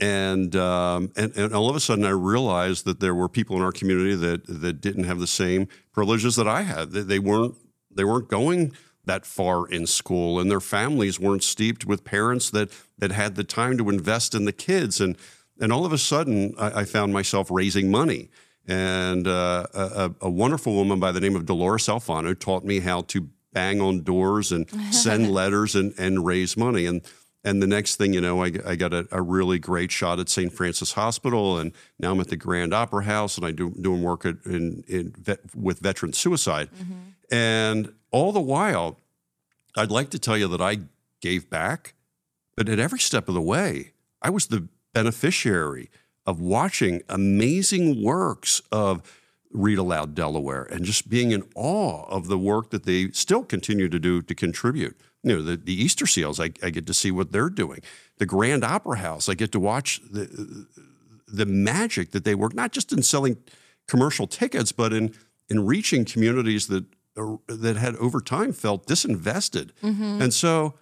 and, 0.00 0.56
um, 0.56 1.12
and 1.16 1.36
and 1.36 1.54
all 1.54 1.70
of 1.70 1.76
a 1.76 1.80
sudden 1.80 2.04
I 2.04 2.10
realized 2.10 2.84
that 2.84 3.00
there 3.00 3.14
were 3.14 3.28
people 3.28 3.56
in 3.56 3.62
our 3.62 3.72
community 3.72 4.14
that 4.16 4.46
that 4.46 4.80
didn't 4.80 5.04
have 5.04 5.20
the 5.20 5.26
same 5.26 5.68
privileges 5.92 6.36
that 6.36 6.48
I 6.48 6.62
had. 6.62 6.90
They, 6.90 7.02
they 7.02 7.18
weren't 7.18 7.54
they 7.90 8.04
weren't 8.04 8.28
going 8.28 8.72
that 9.04 9.24
far 9.26 9.68
in 9.68 9.86
school, 9.86 10.40
and 10.40 10.50
their 10.50 10.60
families 10.60 11.20
weren't 11.20 11.44
steeped 11.44 11.86
with 11.86 12.04
parents 12.04 12.50
that 12.50 12.70
that 12.98 13.12
had 13.12 13.36
the 13.36 13.44
time 13.44 13.78
to 13.78 13.88
invest 13.88 14.34
in 14.34 14.44
the 14.44 14.52
kids. 14.52 15.00
And 15.00 15.16
and 15.60 15.72
all 15.72 15.86
of 15.86 15.92
a 15.92 15.98
sudden 15.98 16.54
I, 16.58 16.80
I 16.80 16.84
found 16.84 17.12
myself 17.12 17.50
raising 17.50 17.90
money. 17.90 18.30
And 18.66 19.28
uh, 19.28 19.66
a, 19.74 20.10
a 20.22 20.30
wonderful 20.30 20.74
woman 20.74 20.98
by 20.98 21.12
the 21.12 21.20
name 21.20 21.36
of 21.36 21.44
Dolores 21.44 21.86
Alfano 21.86 22.38
taught 22.38 22.64
me 22.64 22.80
how 22.80 23.02
to 23.02 23.28
bang 23.52 23.80
on 23.80 24.02
doors 24.02 24.52
and 24.52 24.68
send 24.92 25.30
letters 25.32 25.74
and, 25.74 25.94
and 25.98 26.24
raise 26.24 26.56
money. 26.56 26.86
And 26.86 27.02
and 27.44 27.62
the 27.62 27.66
next 27.66 27.96
thing 27.96 28.14
you 28.14 28.20
know, 28.20 28.42
I, 28.42 28.52
I 28.66 28.74
got 28.74 28.94
a, 28.94 29.06
a, 29.12 29.20
really 29.20 29.58
great 29.58 29.92
shot 29.92 30.18
at 30.18 30.30
St. 30.30 30.50
Francis 30.50 30.92
Hospital, 30.92 31.58
and 31.58 31.72
now 32.00 32.12
I'm 32.12 32.20
at 32.20 32.28
the 32.28 32.36
Grand 32.36 32.72
Opera 32.72 33.04
House, 33.04 33.36
and 33.36 33.46
I'm 33.46 33.54
do, 33.54 33.70
doing 33.70 34.02
work 34.02 34.24
at, 34.24 34.36
in, 34.46 34.82
in 34.88 35.12
vet, 35.18 35.40
with 35.54 35.80
veteran 35.80 36.14
suicide. 36.14 36.70
Mm-hmm. 36.74 37.34
And 37.34 37.92
all 38.10 38.32
the 38.32 38.40
while, 38.40 38.98
I'd 39.76 39.90
like 39.90 40.08
to 40.10 40.18
tell 40.18 40.38
you 40.38 40.48
that 40.48 40.60
I 40.62 40.78
gave 41.20 41.50
back, 41.50 41.94
but 42.56 42.68
at 42.68 42.78
every 42.78 42.98
step 42.98 43.28
of 43.28 43.34
the 43.34 43.42
way, 43.42 43.92
I 44.22 44.30
was 44.30 44.46
the 44.46 44.68
beneficiary 44.94 45.90
of 46.26 46.40
watching 46.40 47.02
amazing 47.10 48.02
works 48.02 48.62
of 48.72 49.02
Read 49.50 49.78
Aloud 49.78 50.14
Delaware 50.14 50.64
and 50.64 50.84
just 50.84 51.08
being 51.08 51.30
in 51.30 51.44
awe 51.54 52.04
of 52.08 52.28
the 52.28 52.38
work 52.38 52.70
that 52.70 52.84
they 52.84 53.10
still 53.10 53.44
continue 53.44 53.88
to 53.88 53.98
do 53.98 54.22
to 54.22 54.34
contribute 54.34 54.98
you 55.24 55.36
know 55.36 55.42
the, 55.42 55.56
the 55.56 55.74
Easter 55.74 56.06
Seals. 56.06 56.38
I, 56.38 56.50
I 56.62 56.70
get 56.70 56.86
to 56.86 56.94
see 56.94 57.10
what 57.10 57.32
they're 57.32 57.50
doing. 57.50 57.80
The 58.18 58.26
Grand 58.26 58.62
Opera 58.62 58.98
House. 58.98 59.28
I 59.28 59.34
get 59.34 59.50
to 59.52 59.60
watch 59.60 60.00
the 60.10 60.66
the 61.26 61.46
magic 61.46 62.12
that 62.12 62.24
they 62.24 62.34
work 62.34 62.54
not 62.54 62.70
just 62.70 62.92
in 62.92 63.02
selling 63.02 63.38
commercial 63.88 64.26
tickets, 64.26 64.70
but 64.70 64.92
in 64.92 65.14
in 65.48 65.66
reaching 65.66 66.04
communities 66.04 66.68
that 66.68 66.84
that 67.46 67.76
had 67.76 67.96
over 67.96 68.20
time 68.20 68.52
felt 68.52 68.86
disinvested. 68.86 69.70
Mm-hmm. 69.82 70.22
And 70.22 70.34
so, 70.34 70.74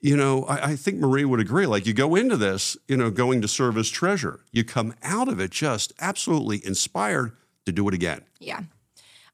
you 0.00 0.16
know, 0.16 0.44
I, 0.44 0.72
I, 0.72 0.76
think 0.76 0.98
Marie 0.98 1.24
would 1.24 1.40
agree. 1.40 1.66
Like 1.66 1.86
you 1.86 1.94
go 1.94 2.14
into 2.14 2.36
this, 2.36 2.76
you 2.86 2.98
know, 2.98 3.10
going 3.10 3.40
to 3.40 3.48
serve 3.48 3.78
as 3.78 3.88
treasure, 3.88 4.40
you 4.52 4.62
come 4.62 4.94
out 5.02 5.28
of 5.28 5.40
it 5.40 5.50
just 5.50 5.92
absolutely 5.98 6.64
inspired 6.66 7.32
to 7.64 7.72
do 7.72 7.88
it 7.88 7.94
again. 7.94 8.22
Yeah. 8.38 8.60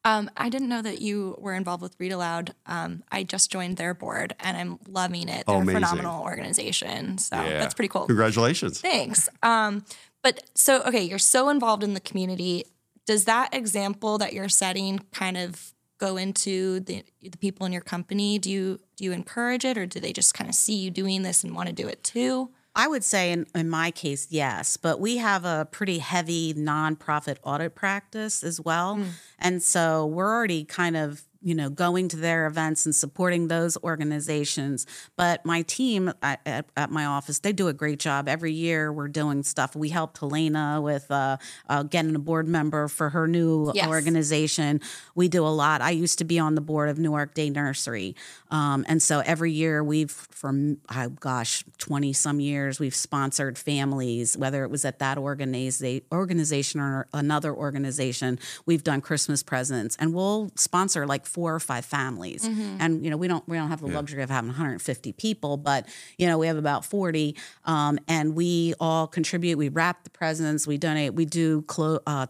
Um, 0.06 0.30
I 0.36 0.48
didn't 0.50 0.68
know 0.68 0.82
that 0.82 1.00
you 1.00 1.34
were 1.40 1.54
involved 1.54 1.82
with 1.82 1.96
Read 1.98 2.12
Aloud. 2.12 2.54
Um, 2.66 3.02
I 3.10 3.24
just 3.24 3.50
joined 3.50 3.76
their 3.76 3.92
board 3.92 4.36
and 4.38 4.56
I'm 4.56 4.78
loving 4.86 5.28
it. 5.28 5.46
They're 5.46 5.60
a 5.60 5.64
phenomenal 5.64 6.22
organization. 6.22 7.18
So 7.18 7.34
yeah. 7.34 7.58
that's 7.58 7.74
pretty 7.74 7.88
cool. 7.88 8.06
Congratulations. 8.06 8.80
Thanks. 8.80 9.28
Um, 9.42 9.84
but 10.22 10.44
so, 10.54 10.80
okay, 10.82 11.02
you're 11.02 11.18
so 11.18 11.48
involved 11.48 11.82
in 11.82 11.94
the 11.94 12.00
community. 12.00 12.66
Does 13.04 13.24
that 13.24 13.52
example 13.52 14.16
that 14.18 14.32
you're 14.32 14.48
setting 14.48 15.00
kind 15.10 15.36
of 15.36 15.72
go 15.98 16.16
into 16.16 16.78
the, 16.80 17.02
the 17.20 17.38
people 17.38 17.66
in 17.66 17.72
your 17.72 17.82
company? 17.82 18.38
Do 18.38 18.48
you 18.48 18.78
do 18.96 19.04
you 19.04 19.10
encourage 19.10 19.64
it 19.64 19.76
or 19.76 19.86
do 19.86 19.98
they 19.98 20.12
just 20.12 20.34
kind 20.34 20.48
of 20.48 20.54
see 20.54 20.76
you 20.76 20.90
doing 20.90 21.22
this 21.22 21.42
and 21.42 21.54
want 21.54 21.68
to 21.68 21.74
do 21.74 21.88
it 21.88 22.04
too? 22.04 22.50
I 22.76 22.86
would 22.88 23.02
say 23.02 23.32
in, 23.32 23.46
in 23.54 23.70
my 23.70 23.90
case, 23.90 24.28
yes, 24.30 24.76
but 24.76 25.00
we 25.00 25.16
have 25.16 25.46
a 25.46 25.66
pretty 25.70 25.98
heavy 25.98 26.52
nonprofit 26.52 27.38
audit 27.42 27.74
practice 27.74 28.44
as 28.44 28.60
well. 28.60 28.96
Mm. 28.96 29.08
And 29.38 29.62
so 29.62 30.04
we're 30.04 30.30
already 30.30 30.64
kind 30.64 30.94
of 30.94 31.22
you 31.46 31.54
know, 31.54 31.70
going 31.70 32.08
to 32.08 32.16
their 32.16 32.48
events 32.48 32.86
and 32.86 32.94
supporting 32.94 33.46
those 33.46 33.78
organizations. 33.84 34.84
But 35.14 35.46
my 35.46 35.62
team 35.62 36.12
at, 36.20 36.40
at, 36.44 36.66
at, 36.76 36.90
my 36.90 37.04
office, 37.04 37.38
they 37.38 37.52
do 37.52 37.68
a 37.68 37.72
great 37.72 38.00
job. 38.00 38.26
Every 38.26 38.52
year 38.52 38.92
we're 38.92 39.06
doing 39.06 39.44
stuff. 39.44 39.76
We 39.76 39.90
helped 39.90 40.18
Helena 40.18 40.80
with 40.82 41.08
uh, 41.08 41.36
uh, 41.68 41.84
getting 41.84 42.16
a 42.16 42.18
board 42.18 42.48
member 42.48 42.88
for 42.88 43.10
her 43.10 43.28
new 43.28 43.70
yes. 43.76 43.86
organization. 43.86 44.80
We 45.14 45.28
do 45.28 45.46
a 45.46 45.54
lot. 45.54 45.82
I 45.82 45.90
used 45.90 46.18
to 46.18 46.24
be 46.24 46.40
on 46.40 46.56
the 46.56 46.60
board 46.60 46.88
of 46.88 46.98
Newark 46.98 47.32
Day 47.34 47.48
Nursery. 47.48 48.16
Um, 48.50 48.84
and 48.88 49.00
so 49.00 49.20
every 49.20 49.52
year 49.52 49.84
we've, 49.84 50.10
from, 50.10 50.78
oh 50.96 51.10
gosh, 51.10 51.64
20 51.78 52.12
some 52.12 52.40
years, 52.40 52.80
we've 52.80 52.94
sponsored 52.94 53.56
families, 53.56 54.36
whether 54.36 54.64
it 54.64 54.70
was 54.70 54.84
at 54.84 54.98
that 54.98 55.16
organiza- 55.16 56.02
organization 56.10 56.80
or 56.80 57.06
another 57.12 57.54
organization. 57.54 58.40
We've 58.66 58.82
done 58.82 59.00
Christmas 59.00 59.44
presents 59.44 59.94
and 60.00 60.12
we'll 60.12 60.50
sponsor 60.56 61.06
like 61.06 61.24
four 61.36 61.54
or 61.54 61.60
five 61.60 61.84
families. 61.84 62.48
Mm-hmm. 62.48 62.78
And 62.80 63.04
you 63.04 63.10
know, 63.10 63.18
we 63.18 63.28
don't 63.28 63.46
we 63.46 63.58
don't 63.58 63.68
have 63.68 63.82
the 63.82 63.88
yeah. 63.88 63.94
luxury 63.94 64.22
of 64.22 64.30
having 64.30 64.48
150 64.48 65.12
people, 65.12 65.58
but 65.58 65.86
you 66.16 66.26
know, 66.26 66.38
we 66.38 66.46
have 66.46 66.56
about 66.56 66.82
40, 66.82 67.36
um, 67.66 67.98
and 68.08 68.34
we 68.34 68.72
all 68.80 69.06
contribute. 69.06 69.58
We 69.58 69.68
wrap 69.68 70.02
the 70.04 70.08
presents, 70.08 70.66
we 70.66 70.78
donate, 70.78 71.12
we 71.12 71.26
do 71.26 71.60
clo- 71.60 72.00
uh, 72.06 72.28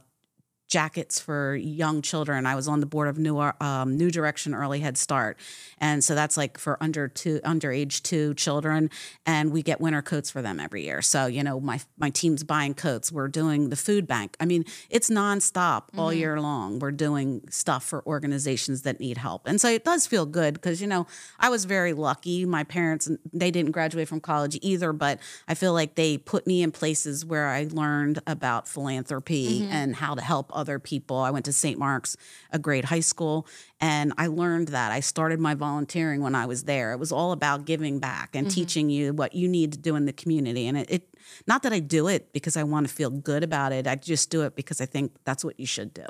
jackets 0.68 1.20
for 1.20 1.54
young 1.54 2.02
children. 2.02 2.44
I 2.46 2.54
was 2.54 2.66
on 2.66 2.80
the 2.80 2.86
board 2.86 3.08
of 3.08 3.18
New 3.18 3.38
um, 3.38 3.96
New 3.96 4.10
Direction 4.10 4.54
Early 4.54 4.80
Head 4.80 4.98
Start, 4.98 5.38
and 5.78 6.02
so 6.02 6.14
that's 6.14 6.36
like 6.36 6.58
for 6.58 6.76
under 6.82 7.08
two 7.08 7.40
under 7.44 7.70
age 7.70 8.02
two 8.02 8.34
children, 8.34 8.90
and 9.24 9.52
we 9.52 9.62
get 9.62 9.80
winter 9.80 10.02
coats 10.02 10.30
for 10.30 10.42
them 10.42 10.58
every 10.58 10.84
year. 10.84 11.02
So 11.02 11.26
you 11.26 11.42
know 11.42 11.60
my 11.60 11.80
my 11.98 12.10
team's 12.10 12.42
buying 12.42 12.74
coats. 12.74 13.12
We're 13.12 13.28
doing 13.28 13.70
the 13.70 13.76
food 13.76 14.06
bank. 14.06 14.36
I 14.40 14.44
mean 14.44 14.64
it's 14.90 15.08
nonstop 15.08 15.88
mm-hmm. 15.88 16.00
all 16.00 16.12
year 16.12 16.40
long. 16.40 16.78
We're 16.78 16.92
doing 16.92 17.42
stuff 17.50 17.84
for 17.84 18.04
organizations 18.06 18.82
that 18.82 18.98
need 18.98 19.18
help, 19.18 19.46
and 19.46 19.60
so 19.60 19.68
it 19.68 19.84
does 19.84 20.06
feel 20.06 20.26
good 20.26 20.54
because 20.54 20.80
you 20.80 20.88
know 20.88 21.06
I 21.38 21.48
was 21.48 21.64
very 21.64 21.92
lucky. 21.92 22.44
My 22.44 22.64
parents 22.64 23.08
they 23.32 23.52
didn't 23.52 23.72
graduate 23.72 24.08
from 24.08 24.20
college 24.20 24.58
either, 24.62 24.92
but 24.92 25.20
I 25.46 25.54
feel 25.54 25.72
like 25.72 25.94
they 25.94 26.18
put 26.18 26.46
me 26.46 26.62
in 26.62 26.72
places 26.72 27.24
where 27.24 27.48
I 27.48 27.68
learned 27.70 28.20
about 28.26 28.66
philanthropy 28.66 29.60
mm-hmm. 29.60 29.72
and 29.72 29.96
how 29.96 30.14
to 30.14 30.22
help 30.22 30.55
other 30.56 30.78
people. 30.78 31.18
I 31.18 31.30
went 31.30 31.44
to 31.44 31.52
St. 31.52 31.78
Mark's, 31.78 32.16
a 32.50 32.58
great 32.58 32.86
high 32.86 33.00
school, 33.00 33.46
and 33.80 34.12
I 34.18 34.26
learned 34.26 34.68
that. 34.68 34.90
I 34.90 35.00
started 35.00 35.38
my 35.38 35.54
volunteering 35.54 36.22
when 36.22 36.34
I 36.34 36.46
was 36.46 36.64
there. 36.64 36.92
It 36.92 36.98
was 36.98 37.12
all 37.12 37.32
about 37.32 37.66
giving 37.66 37.98
back 37.98 38.34
and 38.34 38.50
teaching 38.50 38.90
you 38.90 39.12
what 39.12 39.34
you 39.34 39.48
need 39.48 39.72
to 39.72 39.78
do 39.78 39.94
in 39.96 40.06
the 40.06 40.12
community. 40.12 40.66
And 40.66 40.78
it, 40.78 40.90
it 40.90 41.14
not 41.46 41.62
that 41.62 41.72
I 41.72 41.80
do 41.80 42.08
it 42.08 42.32
because 42.32 42.56
I 42.56 42.62
want 42.62 42.88
to 42.88 42.92
feel 42.92 43.10
good 43.10 43.44
about 43.44 43.72
it. 43.72 43.86
I 43.86 43.96
just 43.96 44.30
do 44.30 44.42
it 44.42 44.56
because 44.56 44.80
I 44.80 44.86
think 44.86 45.12
that's 45.24 45.44
what 45.44 45.58
you 45.60 45.66
should 45.66 45.92
do. 45.92 46.06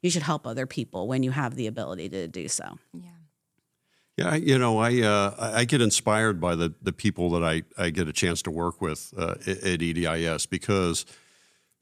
You 0.00 0.10
should 0.10 0.22
help 0.22 0.46
other 0.46 0.66
people 0.66 1.06
when 1.06 1.22
you 1.22 1.30
have 1.30 1.54
the 1.54 1.66
ability 1.66 2.08
to 2.10 2.28
do 2.28 2.48
so. 2.48 2.78
Yeah. 2.94 3.10
Yeah, 4.16 4.34
you 4.34 4.58
know, 4.58 4.78
I 4.78 5.00
uh, 5.00 5.34
I 5.38 5.60
I 5.60 5.64
get 5.64 5.80
inspired 5.80 6.40
by 6.40 6.54
the 6.54 6.74
the 6.82 6.92
people 6.92 7.30
that 7.30 7.42
I, 7.42 7.62
I 7.78 7.88
get 7.88 8.06
a 8.06 8.12
chance 8.12 8.42
to 8.42 8.50
work 8.50 8.82
with 8.82 9.14
uh, 9.16 9.36
at 9.46 9.62
at 9.62 9.80
EDIS 9.80 10.44
because 10.44 11.06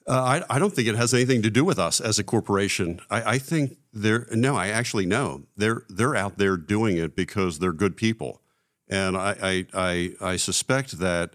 uh, 0.08 0.42
I 0.48 0.56
I 0.56 0.58
don't 0.58 0.74
think 0.74 0.88
it 0.88 0.96
has 0.96 1.12
anything 1.14 1.42
to 1.42 1.50
do 1.50 1.64
with 1.64 1.78
us 1.78 2.00
as 2.00 2.18
a 2.18 2.24
corporation. 2.24 3.00
I, 3.10 3.34
I 3.34 3.38
think 3.38 3.76
they're 3.92 4.26
no, 4.32 4.56
I 4.56 4.68
actually 4.68 5.06
know 5.06 5.42
they're 5.56 5.82
they're 5.88 6.16
out 6.16 6.38
there 6.38 6.56
doing 6.56 6.96
it 6.96 7.14
because 7.14 7.58
they're 7.58 7.72
good 7.72 7.96
people, 7.96 8.40
and 8.88 9.16
I 9.16 9.36
I 9.42 9.66
I, 9.74 10.32
I 10.32 10.36
suspect 10.36 10.98
that. 10.98 11.34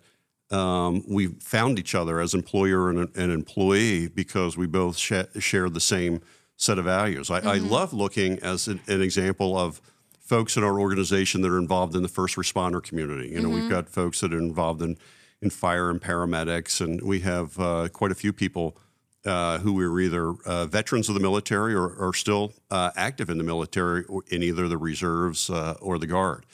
Um, 0.51 1.03
we 1.07 1.27
found 1.39 1.79
each 1.79 1.95
other 1.95 2.19
as 2.19 2.36
employer 2.36 2.91
and, 2.91 3.09
and 3.15 3.31
employee 3.31 4.07
because 4.07 4.55
we 4.55 4.67
both 4.67 4.97
sh- 4.97 5.13
share 5.39 5.67
the 5.67 5.79
same 5.79 6.21
set 6.57 6.77
of 6.77 6.86
values. 6.86 7.31
I, 7.31 7.39
I 7.39 7.57
love 7.57 7.91
looking 7.91 8.38
as 8.39 8.67
an, 8.67 8.79
an 8.86 9.01
example 9.01 9.57
of 9.57 9.81
folks 10.19 10.55
in 10.55 10.63
our 10.63 10.79
organization 10.79 11.41
that 11.41 11.49
are 11.49 11.57
involved 11.57 11.95
in 11.95 12.03
the 12.03 12.07
first 12.07 12.36
responder 12.36 12.83
community. 12.83 13.29
You 13.29 13.41
know, 13.41 13.49
we've 13.49 13.69
got 13.69 13.89
folks 13.89 14.21
that 14.21 14.33
are 14.33 14.38
involved 14.38 14.81
in, 14.81 14.97
in 15.43 15.49
fire 15.49 15.89
and 15.89 16.01
paramedics, 16.01 16.82
and 16.82 17.01
we 17.01 17.19
have 17.19 17.60
uh, 17.60 17.89
quite 17.91 18.12
a 18.12 18.15
few 18.15 18.32
people 18.32 18.77
uh, 19.25 19.60
who 19.60 19.79
are 19.79 19.99
either 19.99 20.34
uh, 20.45 20.65
veterans 20.65 21.10
of 21.10 21.15
the 21.15 21.21
military 21.21 21.73
or 21.73 21.95
are 21.99 22.13
still 22.13 22.53
uh, 22.71 22.91
active 22.95 23.29
in 23.29 23.38
the 23.38 23.43
military 23.43 24.03
or 24.06 24.23
in 24.29 24.41
either 24.41 24.67
the 24.67 24.77
reserves 24.77 25.49
uh, 25.49 25.75
or 25.82 25.97
the 25.99 26.08
guard. 26.08 26.45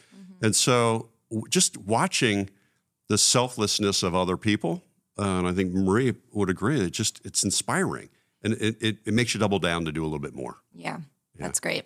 And 0.42 0.56
so, 0.56 1.10
just 1.50 1.78
watching 1.78 2.50
the 3.08 3.18
selflessness 3.18 4.04
of 4.04 4.16
other 4.16 4.38
people, 4.38 4.84
uh, 5.18 5.24
and 5.24 5.48
I 5.48 5.52
think 5.52 5.74
Marie 5.74 6.16
would 6.32 6.50
agree, 6.50 6.80
it 6.80 6.92
just 6.92 7.22
it's 7.26 7.44
inspiring, 7.44 8.10
and 8.42 8.54
it, 8.54 8.78
it, 8.80 8.98
it 9.06 9.14
makes 9.14 9.34
you 9.34 9.40
double 9.40 9.60
down 9.60 9.86
to 9.86 9.92
do 9.92 10.04
a 10.04 10.06
little 10.06 10.20
bit 10.20 10.34
more. 10.34 10.58
Yeah, 10.74 11.00
that's 11.38 11.60
great. 11.60 11.86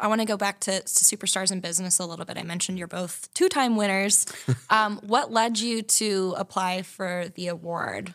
I 0.00 0.08
want 0.08 0.20
to 0.20 0.26
go 0.26 0.36
back 0.36 0.60
to, 0.60 0.80
to 0.80 0.86
superstars 0.86 1.52
in 1.52 1.60
business 1.60 1.98
a 1.98 2.06
little 2.06 2.24
bit. 2.24 2.38
I 2.38 2.42
mentioned 2.42 2.78
you're 2.78 2.88
both 2.88 3.32
two-time 3.34 3.76
winners. 3.76 4.26
um, 4.70 4.98
what 5.02 5.30
led 5.30 5.58
you 5.58 5.82
to 5.82 6.34
apply 6.36 6.82
for 6.82 7.26
the 7.34 7.48
award? 7.48 8.14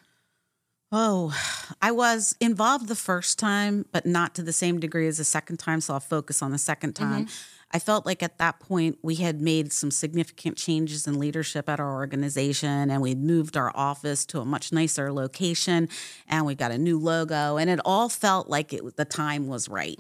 Oh, 0.91 1.36
I 1.82 1.91
was 1.91 2.36
involved 2.39 2.88
the 2.88 2.95
first 2.95 3.38
time, 3.38 3.86
but 3.91 4.06
not 4.06 4.36
to 4.36 4.43
the 4.43 4.54
same 4.54 4.80
degree 4.80 5.08
as 5.08 5.17
the 5.17 5.24
second 5.24 5.58
time. 5.58 5.82
So 5.82 5.93
I'll 5.93 6.00
focus 6.00 6.41
on 6.41 6.52
the 6.52 6.58
second 6.58 6.93
time. 6.93 7.28
I 7.76 7.80
felt 7.80 8.06
like 8.06 8.24
at 8.24 8.38
that 8.38 8.62
point 8.62 9.00
we 9.02 9.16
had 9.16 9.42
made 9.42 9.74
some 9.74 9.92
significant 9.92 10.56
changes 10.56 11.08
in 11.08 11.20
leadership 11.20 11.68
at 11.68 11.78
our 11.78 11.94
organization 11.94 12.90
and 12.90 13.02
we'd 13.02 13.22
moved 13.22 13.58
our 13.58 13.70
office 13.76 14.26
to 14.28 14.40
a 14.40 14.46
much 14.46 14.72
nicer 14.72 15.12
location 15.12 15.90
and 16.30 16.46
we 16.46 16.56
got 16.56 16.72
a 16.72 16.78
new 16.78 16.98
logo 16.98 17.58
and 17.58 17.70
it 17.70 17.82
all 17.84 18.08
felt 18.08 18.48
like 18.48 18.72
it, 18.72 18.96
the 18.96 19.04
time 19.04 19.48
was 19.48 19.68
right. 19.68 20.00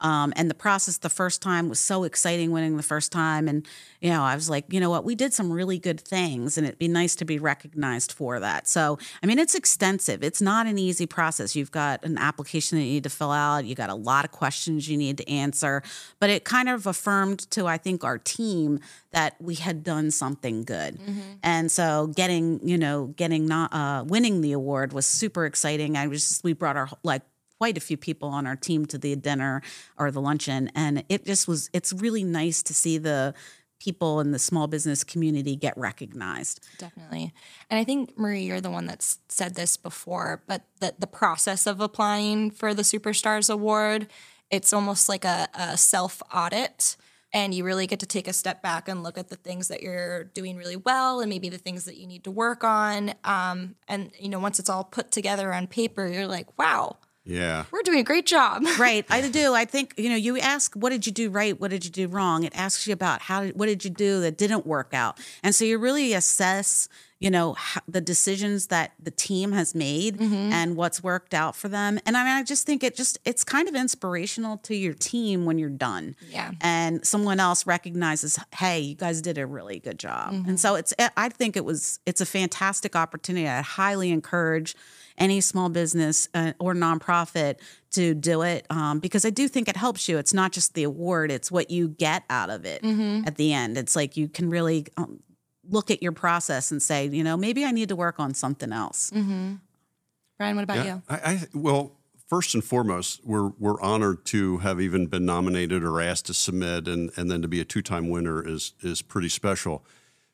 Um, 0.00 0.32
and 0.34 0.50
the 0.50 0.54
process 0.54 0.98
the 0.98 1.08
first 1.08 1.40
time 1.40 1.68
was 1.68 1.78
so 1.78 2.02
exciting 2.02 2.50
winning 2.50 2.76
the 2.76 2.82
first 2.82 3.12
time. 3.12 3.46
And, 3.46 3.68
you 4.00 4.10
know, 4.10 4.24
I 4.24 4.34
was 4.34 4.50
like, 4.50 4.64
you 4.72 4.80
know 4.80 4.90
what, 4.90 5.04
we 5.04 5.14
did 5.14 5.32
some 5.32 5.52
really 5.52 5.78
good 5.78 6.00
things 6.00 6.58
and 6.58 6.66
it'd 6.66 6.80
be 6.80 6.88
nice 6.88 7.14
to 7.14 7.24
be 7.24 7.38
recognized 7.38 8.10
for 8.10 8.40
that. 8.40 8.66
So, 8.66 8.98
I 9.22 9.26
mean, 9.26 9.38
it's 9.38 9.54
extensive. 9.54 10.24
It's 10.24 10.42
not 10.42 10.66
an 10.66 10.76
easy 10.76 11.06
process. 11.06 11.54
You've 11.54 11.70
got 11.70 12.04
an 12.04 12.18
application 12.18 12.78
that 12.78 12.84
you 12.84 12.94
need 12.94 13.04
to 13.04 13.10
fill 13.10 13.30
out, 13.30 13.64
you 13.64 13.76
got 13.76 13.90
a 13.90 13.94
lot 13.94 14.24
of 14.24 14.32
questions 14.32 14.88
you 14.88 14.96
need 14.96 15.18
to 15.18 15.30
answer, 15.30 15.84
but 16.18 16.28
it 16.28 16.42
kind 16.42 16.68
of 16.68 16.84
affirmed 17.12 17.50
to, 17.50 17.66
I 17.66 17.78
think, 17.78 18.04
our 18.04 18.18
team 18.18 18.80
that 19.10 19.36
we 19.40 19.54
had 19.54 19.84
done 19.84 20.10
something 20.10 20.64
good. 20.64 20.98
And 21.42 21.70
so 21.70 22.08
getting, 22.08 22.66
you 22.66 22.78
know, 22.78 23.08
getting 23.16 23.46
not 23.46 23.72
uh, 23.72 24.04
winning 24.06 24.40
the 24.40 24.52
award 24.52 24.92
was 24.92 25.06
super 25.06 25.44
exciting. 25.44 25.96
I 25.96 26.06
was 26.06 26.40
we 26.42 26.52
brought 26.52 26.76
our 26.76 26.88
like 27.02 27.22
quite 27.58 27.76
a 27.76 27.80
few 27.80 27.96
people 27.96 28.28
on 28.28 28.46
our 28.46 28.56
team 28.56 28.86
to 28.86 28.98
the 28.98 29.14
dinner 29.14 29.62
or 29.96 30.10
the 30.10 30.20
luncheon 30.20 30.68
and 30.74 31.04
it 31.08 31.24
just 31.24 31.46
was 31.46 31.70
it's 31.72 31.92
really 31.92 32.24
nice 32.24 32.60
to 32.60 32.74
see 32.74 32.98
the 32.98 33.34
people 33.78 34.20
in 34.20 34.32
the 34.32 34.38
small 34.38 34.66
business 34.66 35.04
community 35.04 35.54
get 35.56 35.76
recognized. 35.76 36.60
Definitely. 36.78 37.32
And 37.70 37.78
I 37.78 37.84
think 37.84 38.16
Marie, 38.16 38.42
you're 38.42 38.60
the 38.60 38.70
one 38.70 38.86
that's 38.86 39.18
said 39.28 39.54
this 39.54 39.76
before, 39.76 40.42
but 40.46 40.62
the 40.80 40.94
the 40.98 41.06
process 41.06 41.66
of 41.66 41.80
applying 41.80 42.50
for 42.50 42.74
the 42.74 42.82
Superstars 42.82 43.52
Award, 43.52 44.08
it's 44.52 44.72
almost 44.72 45.08
like 45.08 45.24
a, 45.24 45.48
a 45.54 45.76
self 45.76 46.22
audit. 46.32 46.96
And 47.34 47.54
you 47.54 47.64
really 47.64 47.86
get 47.86 47.98
to 48.00 48.06
take 48.06 48.28
a 48.28 48.32
step 48.34 48.60
back 48.60 48.88
and 48.88 49.02
look 49.02 49.16
at 49.16 49.30
the 49.30 49.36
things 49.36 49.68
that 49.68 49.82
you're 49.82 50.24
doing 50.24 50.58
really 50.58 50.76
well, 50.76 51.20
and 51.20 51.30
maybe 51.30 51.48
the 51.48 51.56
things 51.56 51.86
that 51.86 51.96
you 51.96 52.06
need 52.06 52.24
to 52.24 52.30
work 52.30 52.62
on. 52.62 53.14
Um, 53.24 53.76
and 53.88 54.12
you 54.20 54.28
know, 54.28 54.38
once 54.38 54.58
it's 54.58 54.68
all 54.68 54.84
put 54.84 55.10
together 55.10 55.50
on 55.54 55.66
paper, 55.66 56.06
you're 56.06 56.26
like, 56.26 56.58
"Wow, 56.58 56.98
Yeah. 57.24 57.64
we're 57.70 57.82
doing 57.82 58.00
a 58.00 58.04
great 58.04 58.26
job." 58.26 58.64
right 58.78 59.04
i 59.08 59.28
do. 59.28 59.54
I 59.54 59.64
think 59.64 59.94
you 59.96 60.08
know 60.08 60.16
you 60.16 60.38
ask 60.38 60.74
what 60.74 60.90
did 60.90 61.06
you 61.06 61.12
do 61.12 61.30
right? 61.30 61.58
What 61.58 61.70
did 61.70 61.84
you 61.84 61.90
do 61.90 62.08
wrong? 62.08 62.44
It 62.44 62.52
asks 62.56 62.86
you 62.86 62.92
about 62.92 63.22
how 63.22 63.44
did, 63.44 63.58
what 63.58 63.66
did 63.66 63.84
you 63.84 63.90
do 63.90 64.20
that 64.20 64.36
didn't 64.36 64.66
work 64.66 64.92
out. 64.92 65.18
And 65.42 65.54
so 65.54 65.64
you 65.64 65.78
really 65.78 66.12
assess 66.12 66.88
you 67.22 67.30
know 67.30 67.52
how, 67.52 67.80
the 67.86 68.00
decisions 68.00 68.66
that 68.66 68.92
the 69.00 69.12
team 69.12 69.52
has 69.52 69.76
made 69.76 70.18
mm-hmm. 70.18 70.52
and 70.52 70.76
what's 70.76 71.04
worked 71.04 71.34
out 71.34 71.54
for 71.54 71.68
them. 71.68 72.00
And 72.04 72.16
I, 72.16 72.24
mean, 72.24 72.32
I 72.32 72.42
just 72.42 72.66
think 72.66 72.82
it 72.82 72.96
just 72.96 73.16
it's 73.24 73.44
kind 73.44 73.68
of 73.68 73.76
inspirational 73.76 74.56
to 74.58 74.74
your 74.74 74.92
team 74.92 75.44
when 75.44 75.56
you're 75.56 75.70
done. 75.70 76.16
Yeah. 76.28 76.50
and 76.60 77.06
someone 77.06 77.38
else 77.38 77.66
recognizes 77.66 78.38
hey 78.56 78.80
you 78.80 78.94
guys 78.94 79.22
did 79.22 79.38
a 79.38 79.46
really 79.46 79.78
good 79.78 79.98
job. 79.98 80.32
And 80.32 80.44
mm-hmm. 80.44 80.56
so 80.56 80.74
it's 80.74 80.92
i 81.16 81.28
think 81.28 81.56
it 81.56 81.64
was 81.64 82.00
it's 82.06 82.20
a 82.20 82.26
fantastic 82.26 82.96
opportunity. 82.96 83.48
I 83.48 83.62
highly 83.62 84.10
encourage 84.10 84.74
any 85.18 85.40
small 85.40 85.68
business 85.68 86.28
uh, 86.34 86.52
or 86.58 86.74
nonprofit 86.74 87.56
to 87.92 88.14
do 88.14 88.42
it 88.42 88.66
um, 88.70 88.98
because 88.98 89.24
I 89.24 89.30
do 89.30 89.48
think 89.48 89.68
it 89.68 89.76
helps 89.76 90.08
you. 90.08 90.18
It's 90.18 90.32
not 90.34 90.52
just 90.52 90.74
the 90.74 90.84
award; 90.84 91.30
it's 91.30 91.50
what 91.50 91.70
you 91.70 91.88
get 91.88 92.24
out 92.30 92.50
of 92.50 92.64
it 92.64 92.82
at 92.84 93.36
the 93.36 93.52
end. 93.52 93.76
It's 93.76 93.94
like 93.96 94.16
you 94.16 94.28
can 94.28 94.50
really 94.50 94.86
um, 94.96 95.20
look 95.68 95.90
at 95.90 96.02
your 96.02 96.12
process 96.12 96.70
and 96.70 96.82
say, 96.82 97.06
you 97.08 97.22
know, 97.22 97.36
maybe 97.36 97.64
I 97.64 97.70
need 97.70 97.88
to 97.90 97.96
work 97.96 98.18
on 98.18 98.34
something 98.34 98.72
else. 98.72 99.10
Brian, 99.10 100.56
what 100.56 100.64
about 100.64 100.76
Yeah, 100.78 100.94
you? 100.94 101.02
I, 101.08 101.16
I 101.16 101.40
well, 101.54 101.98
first 102.28 102.54
and 102.54 102.64
foremost, 102.64 103.20
we're 103.24 103.48
we're 103.58 103.80
honored 103.80 104.24
to 104.26 104.58
have 104.58 104.80
even 104.80 105.06
been 105.06 105.26
nominated 105.26 105.84
or 105.84 106.00
asked 106.00 106.26
to 106.26 106.34
submit, 106.34 106.88
and 106.88 107.10
and 107.16 107.30
then 107.30 107.42
to 107.42 107.48
be 107.48 107.60
a 107.60 107.64
two 107.64 107.82
time 107.82 108.08
winner 108.08 108.46
is 108.46 108.72
is 108.80 109.02
pretty 109.02 109.28
special. 109.28 109.84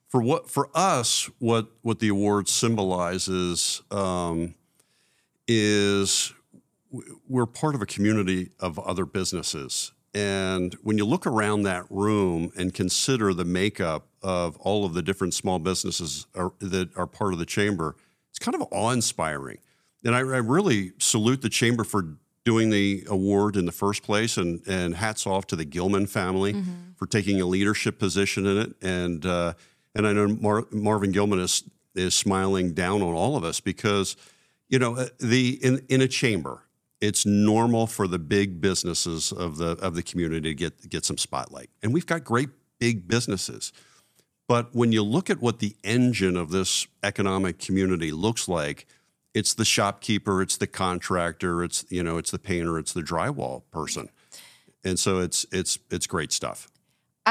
For 0.09 0.23
what 0.23 0.49
for 0.49 0.71
us, 0.75 1.29
what 1.39 1.67
what 1.83 1.99
the 1.99 2.09
award 2.09 2.49
symbolizes 2.49 3.83
um, 3.91 4.55
is 5.49 6.33
we're 7.29 7.47
part 7.47 7.75
of 7.75 7.83
a 7.83 7.87
community 7.87 8.51
of 8.61 8.79
other 8.79 9.05
businesses. 9.05 9.93
And 10.15 10.75
when 10.83 10.97
you 10.97 11.05
look 11.05 11.27
around 11.27 11.63
that 11.65 11.85
room 11.91 12.51
and 12.57 12.73
consider 12.73 13.35
the 13.35 13.45
makeup 13.45 14.07
of 14.23 14.57
all 14.59 14.85
of 14.85 14.95
the 14.95 15.03
different 15.03 15.35
small 15.35 15.59
businesses 15.59 16.27
are, 16.35 16.53
that 16.61 16.97
are 16.97 17.07
part 17.07 17.33
of 17.33 17.39
the 17.39 17.47
chamber, 17.47 17.97
it's 18.31 18.39
kind 18.39 18.55
of 18.55 18.67
awe 18.71 18.91
inspiring. 18.91 19.59
And 20.05 20.15
I, 20.15 20.21
I 20.21 20.23
really 20.39 20.93
salute 20.99 21.43
the 21.43 21.49
chamber 21.49 21.85
for 21.85 22.17
doing 22.45 22.71
the 22.71 23.05
award 23.11 23.57
in 23.57 23.67
the 23.67 23.73
first 23.73 24.03
place, 24.03 24.39
and, 24.39 24.63
and 24.67 24.95
hats 24.95 25.27
off 25.27 25.47
to 25.49 25.57
the 25.57 25.67
Gilman 25.67 26.07
family 26.07 26.55
for 26.97 27.07
taking 27.07 27.43
a 27.43 27.45
leadership 27.45 27.99
position 27.99 28.47
in 28.47 28.57
it. 28.57 28.75
And 28.81 29.27
uh, 29.27 29.53
and 29.95 30.07
I 30.07 30.15
know 30.15 30.29
Mar- 30.29 30.67
Marvin 30.71 31.13
Gilman 31.13 31.41
is 31.41 31.65
is 31.95 32.15
smiling 32.15 32.73
down 32.73 33.03
on 33.03 33.13
all 33.13 33.37
of 33.37 33.45
us 33.45 33.61
because 33.61 34.17
you 34.69 34.79
know 34.79 34.97
uh, 34.97 35.09
the 35.19 35.59
in 35.63 35.85
in 35.89 36.01
a 36.01 36.09
chamber 36.09 36.63
it's 37.01 37.25
normal 37.25 37.87
for 37.87 38.09
the 38.09 38.19
big 38.19 38.61
businesses 38.61 39.33
of 39.33 39.59
the 39.59 39.71
of 39.79 39.95
the 39.95 40.03
community 40.03 40.51
to 40.51 40.55
get 40.55 40.89
get 40.89 41.05
some 41.05 41.19
spotlight. 41.19 41.71
And 41.83 41.93
we've 41.93 42.07
got 42.07 42.25
great 42.25 42.51
big 42.79 43.07
businesses. 43.07 43.73
But 44.49 44.75
when 44.75 44.93
you 44.93 45.03
look 45.03 45.29
at 45.29 45.41
what 45.41 45.59
the 45.59 45.77
engine 45.85 46.37
of 46.37 46.51
this 46.51 46.87
economic 47.03 47.59
community 47.59 48.13
looks 48.13 48.49
like 48.49 48.87
it's 49.35 49.55
the 49.55 49.65
shopkeeper 49.65 50.41
it's 50.43 50.57
the 50.57 50.67
contractor 50.67 51.63
it's 51.63 51.85
you 51.91 52.03
know 52.03 52.17
it's 52.17 52.31
the 52.31 52.39
painter 52.39 52.79
it's 52.79 52.93
the 52.93 53.03
drywall 53.03 53.63
person. 53.71 54.09
And 54.85 54.99
so 54.99 55.19
it's 55.19 55.47
it's 55.53 55.79
it's 55.91 56.07
great 56.07 56.33
stuff 56.33 56.69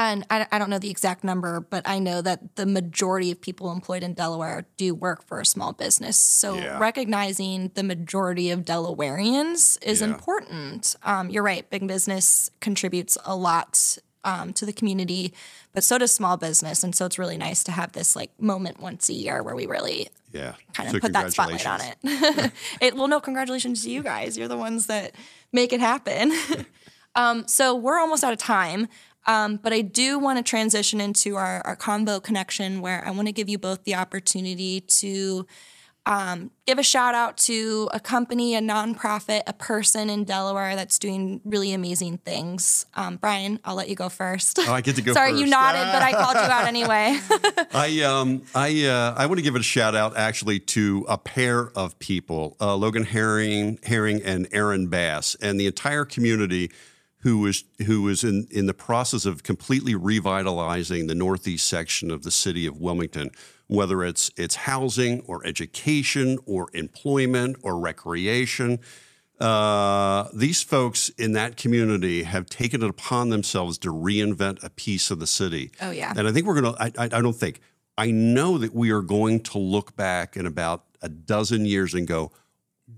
And 0.00 0.24
I, 0.30 0.46
I 0.52 0.60
don't 0.60 0.70
know 0.70 0.78
the 0.78 0.90
exact 0.90 1.24
number, 1.24 1.58
but 1.58 1.82
I 1.88 1.98
know 1.98 2.22
that 2.22 2.54
the 2.54 2.66
majority 2.66 3.32
of 3.32 3.40
people 3.40 3.72
employed 3.72 4.04
in 4.04 4.14
Delaware 4.14 4.64
do 4.76 4.94
work 4.94 5.26
for 5.26 5.40
a 5.40 5.44
small 5.44 5.72
business. 5.72 6.16
So 6.16 6.54
Yeah. 6.54 6.78
recognizing 6.78 7.72
the 7.74 7.82
majority 7.82 8.50
of 8.52 8.60
Delawareans 8.64 9.76
is 9.82 10.00
Yeah. 10.00 10.06
important. 10.06 10.94
Um, 11.02 11.30
you're 11.30 11.42
right, 11.42 11.68
big 11.68 11.84
business 11.88 12.48
contributes 12.60 13.18
a 13.24 13.34
lot 13.34 13.98
um, 14.24 14.52
to 14.52 14.66
the 14.66 14.72
community, 14.72 15.32
but 15.72 15.82
so 15.82 15.96
does 15.98 16.12
small 16.12 16.36
business. 16.36 16.84
And 16.84 16.94
so 16.94 17.06
it's 17.06 17.18
really 17.18 17.38
nice 17.38 17.64
to 17.64 17.72
have 17.72 17.92
this 17.92 18.14
like 18.14 18.30
moment 18.40 18.78
once 18.80 19.08
a 19.08 19.14
year 19.14 19.42
where 19.42 19.56
we 19.56 19.66
really 19.66 20.10
Yeah. 20.32 20.54
kind 20.74 20.88
of 20.88 20.92
So 20.94 21.00
put 21.00 21.12
that 21.14 21.32
spotlight 21.32 21.66
on 21.66 21.80
it. 21.80 21.96
it. 22.80 22.94
Well, 22.96 23.08
no, 23.08 23.18
congratulations 23.20 23.82
to 23.84 23.90
you 23.90 24.02
guys. 24.04 24.36
You're 24.38 24.48
the 24.48 24.56
ones 24.56 24.86
that 24.86 25.12
make 25.52 25.72
it 25.72 25.80
happen. 25.80 26.32
um, 27.16 27.48
so 27.48 27.74
we're 27.74 27.98
almost 27.98 28.22
out 28.22 28.32
of 28.32 28.38
time. 28.38 28.86
Um, 29.28 29.60
but 29.62 29.74
I 29.74 29.82
do 29.82 30.18
want 30.18 30.38
to 30.38 30.42
transition 30.42 31.00
into 31.00 31.36
our, 31.36 31.60
our 31.66 31.76
convo 31.76 32.20
connection 32.20 32.80
where 32.80 33.06
I 33.06 33.10
want 33.10 33.28
to 33.28 33.32
give 33.32 33.48
you 33.48 33.58
both 33.58 33.84
the 33.84 33.94
opportunity 33.94 34.80
to 34.80 35.46
um, 36.06 36.50
give 36.66 36.78
a 36.78 36.82
shout 36.82 37.14
out 37.14 37.36
to 37.36 37.90
a 37.92 38.00
company, 38.00 38.54
a 38.54 38.60
nonprofit, 38.60 39.42
a 39.46 39.52
person 39.52 40.08
in 40.08 40.24
Delaware 40.24 40.74
that's 40.74 40.98
doing 40.98 41.42
really 41.44 41.74
amazing 41.74 42.16
things. 42.16 42.86
Um, 42.94 43.16
Brian, 43.16 43.60
I'll 43.62 43.74
let 43.74 43.90
you 43.90 43.94
go 43.94 44.08
first. 44.08 44.58
Oh, 44.60 44.72
I 44.72 44.80
get 44.80 44.96
to 44.96 45.02
go 45.02 45.12
Sorry, 45.18 45.38
you 45.38 45.44
nodded, 45.44 45.92
but 45.92 46.02
I 46.02 46.12
called 46.12 46.36
you 46.36 46.50
out 46.50 46.64
anyway. 46.66 47.20
I 47.74 48.00
um 48.04 48.42
I 48.54 48.86
uh, 48.86 49.14
I 49.18 49.26
want 49.26 49.38
to 49.38 49.42
give 49.42 49.54
it 49.54 49.60
a 49.60 49.64
shout 49.64 49.94
out 49.94 50.16
actually 50.16 50.60
to 50.60 51.04
a 51.06 51.18
pair 51.18 51.70
of 51.76 51.98
people, 51.98 52.56
uh, 52.58 52.74
Logan 52.74 53.04
Herring 53.04 53.78
Herring 53.82 54.22
and 54.22 54.48
Aaron 54.50 54.86
Bass, 54.86 55.36
and 55.42 55.60
the 55.60 55.66
entire 55.66 56.06
community 56.06 56.70
who 57.20 57.38
was 57.38 57.64
who 57.86 58.02
was 58.02 58.24
in 58.24 58.46
in 58.50 58.66
the 58.66 58.74
process 58.74 59.26
of 59.26 59.42
completely 59.42 59.94
revitalizing 59.94 61.06
the 61.06 61.14
northeast 61.14 61.66
section 61.66 62.10
of 62.10 62.22
the 62.22 62.30
city 62.30 62.66
of 62.66 62.80
Wilmington, 62.80 63.30
whether 63.66 64.04
it's 64.04 64.30
it's 64.36 64.54
housing 64.54 65.20
or 65.26 65.44
education 65.46 66.38
or 66.46 66.68
employment 66.74 67.56
or 67.62 67.78
recreation. 67.78 68.78
Uh, 69.40 70.28
these 70.34 70.62
folks 70.62 71.10
in 71.10 71.32
that 71.32 71.56
community 71.56 72.24
have 72.24 72.46
taken 72.46 72.82
it 72.82 72.90
upon 72.90 73.28
themselves 73.28 73.78
to 73.78 73.92
reinvent 73.92 74.62
a 74.64 74.70
piece 74.70 75.12
of 75.12 75.20
the 75.20 75.28
city. 75.28 75.70
Oh, 75.80 75.92
yeah. 75.92 76.12
And 76.16 76.26
I 76.26 76.32
think 76.32 76.44
we're 76.44 76.60
going 76.60 76.74
to, 76.74 76.82
I, 76.82 77.04
I 77.04 77.22
don't 77.22 77.36
think, 77.36 77.60
I 77.96 78.10
know 78.10 78.58
that 78.58 78.74
we 78.74 78.90
are 78.90 79.00
going 79.00 79.40
to 79.44 79.58
look 79.58 79.94
back 79.94 80.36
in 80.36 80.44
about 80.44 80.86
a 81.02 81.08
dozen 81.08 81.66
years 81.66 81.94
and 81.94 82.04
go, 82.04 82.32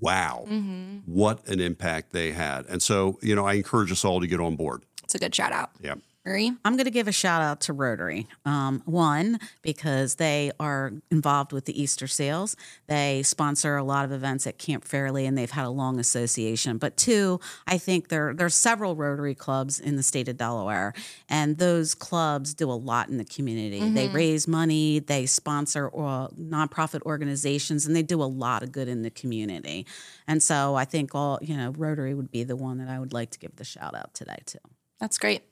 wow, 0.00 0.44
mm-hmm. 0.48 0.98
what 1.06 1.46
an 1.48 1.60
impact 1.60 2.12
they 2.12 2.32
had. 2.32 2.66
And 2.66 2.82
so, 2.82 3.18
you 3.22 3.34
know, 3.34 3.46
I 3.46 3.54
encourage 3.54 3.92
us 3.92 4.04
all 4.04 4.20
to 4.20 4.26
get 4.26 4.40
on 4.40 4.56
board. 4.56 4.82
it's 5.04 5.14
a 5.14 5.18
good 5.18 5.34
shout 5.34 5.52
out. 5.52 5.70
Yeah. 5.80 5.96
Marie? 6.30 6.52
I'm 6.64 6.76
going 6.76 6.84
to 6.84 6.90
give 6.90 7.08
a 7.08 7.12
shout 7.12 7.42
out 7.42 7.60
to 7.62 7.72
Rotary. 7.72 8.26
Um, 8.44 8.82
one, 8.84 9.38
because 9.62 10.16
they 10.16 10.52
are 10.60 10.92
involved 11.10 11.52
with 11.52 11.64
the 11.64 11.80
Easter 11.80 12.06
Seals. 12.06 12.56
They 12.86 13.22
sponsor 13.22 13.76
a 13.76 13.82
lot 13.82 14.04
of 14.04 14.12
events 14.12 14.46
at 14.46 14.58
Camp 14.58 14.84
Fairlee 14.84 15.26
and 15.26 15.36
they've 15.36 15.50
had 15.50 15.64
a 15.64 15.70
long 15.70 15.98
association. 15.98 16.78
But 16.78 16.96
two, 16.96 17.40
I 17.66 17.78
think 17.78 18.08
there 18.08 18.34
are 18.38 18.48
several 18.48 18.96
Rotary 18.96 19.34
clubs 19.34 19.80
in 19.80 19.96
the 19.96 20.02
state 20.02 20.28
of 20.28 20.36
Delaware, 20.36 20.94
and 21.28 21.58
those 21.58 21.94
clubs 21.94 22.54
do 22.54 22.70
a 22.70 22.74
lot 22.74 23.08
in 23.08 23.18
the 23.18 23.24
community. 23.24 23.80
They 23.90 24.08
raise 24.08 24.46
money, 24.46 24.98
they 25.00 25.26
sponsor 25.26 25.88
uh, 25.88 26.28
nonprofit 26.28 27.02
organizations, 27.02 27.86
and 27.86 27.94
they 27.94 28.02
do 28.02 28.22
a 28.22 28.24
lot 28.24 28.62
of 28.62 28.72
good 28.72 28.88
in 28.88 29.02
the 29.02 29.10
community. 29.10 29.86
And 30.26 30.42
so 30.42 30.74
I 30.74 30.84
think 30.84 31.14
all, 31.14 31.38
you 31.42 31.56
know, 31.56 31.72
Rotary 31.76 32.14
would 32.14 32.30
be 32.30 32.44
the 32.44 32.56
one 32.56 32.78
that 32.78 32.88
I 32.88 32.98
would 32.98 33.12
like 33.12 33.30
to 33.30 33.38
give 33.38 33.56
the 33.56 33.64
shout 33.64 33.94
out 33.94 34.14
today 34.14 34.38
to. 34.46 34.60
That's 35.00 35.18
great. 35.18 35.42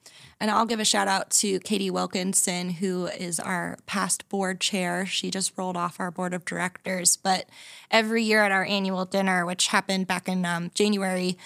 And 0.40 0.50
I'll 0.50 0.66
give 0.66 0.78
a 0.78 0.84
shout 0.84 1.08
out 1.08 1.30
to 1.30 1.58
Katie 1.60 1.90
Wilkinson, 1.90 2.70
who 2.70 3.06
is 3.06 3.40
our 3.40 3.76
past 3.86 4.28
board 4.28 4.60
chair. 4.60 5.04
She 5.04 5.30
just 5.30 5.52
rolled 5.56 5.76
off 5.76 5.98
our 5.98 6.12
board 6.12 6.32
of 6.32 6.44
directors. 6.44 7.16
But 7.16 7.48
every 7.90 8.22
year 8.22 8.42
at 8.44 8.52
our 8.52 8.64
annual 8.64 9.04
dinner, 9.04 9.44
which 9.44 9.68
happened 9.68 10.06
back 10.06 10.28
in 10.28 10.44
um, 10.44 10.70
January, 10.74 11.36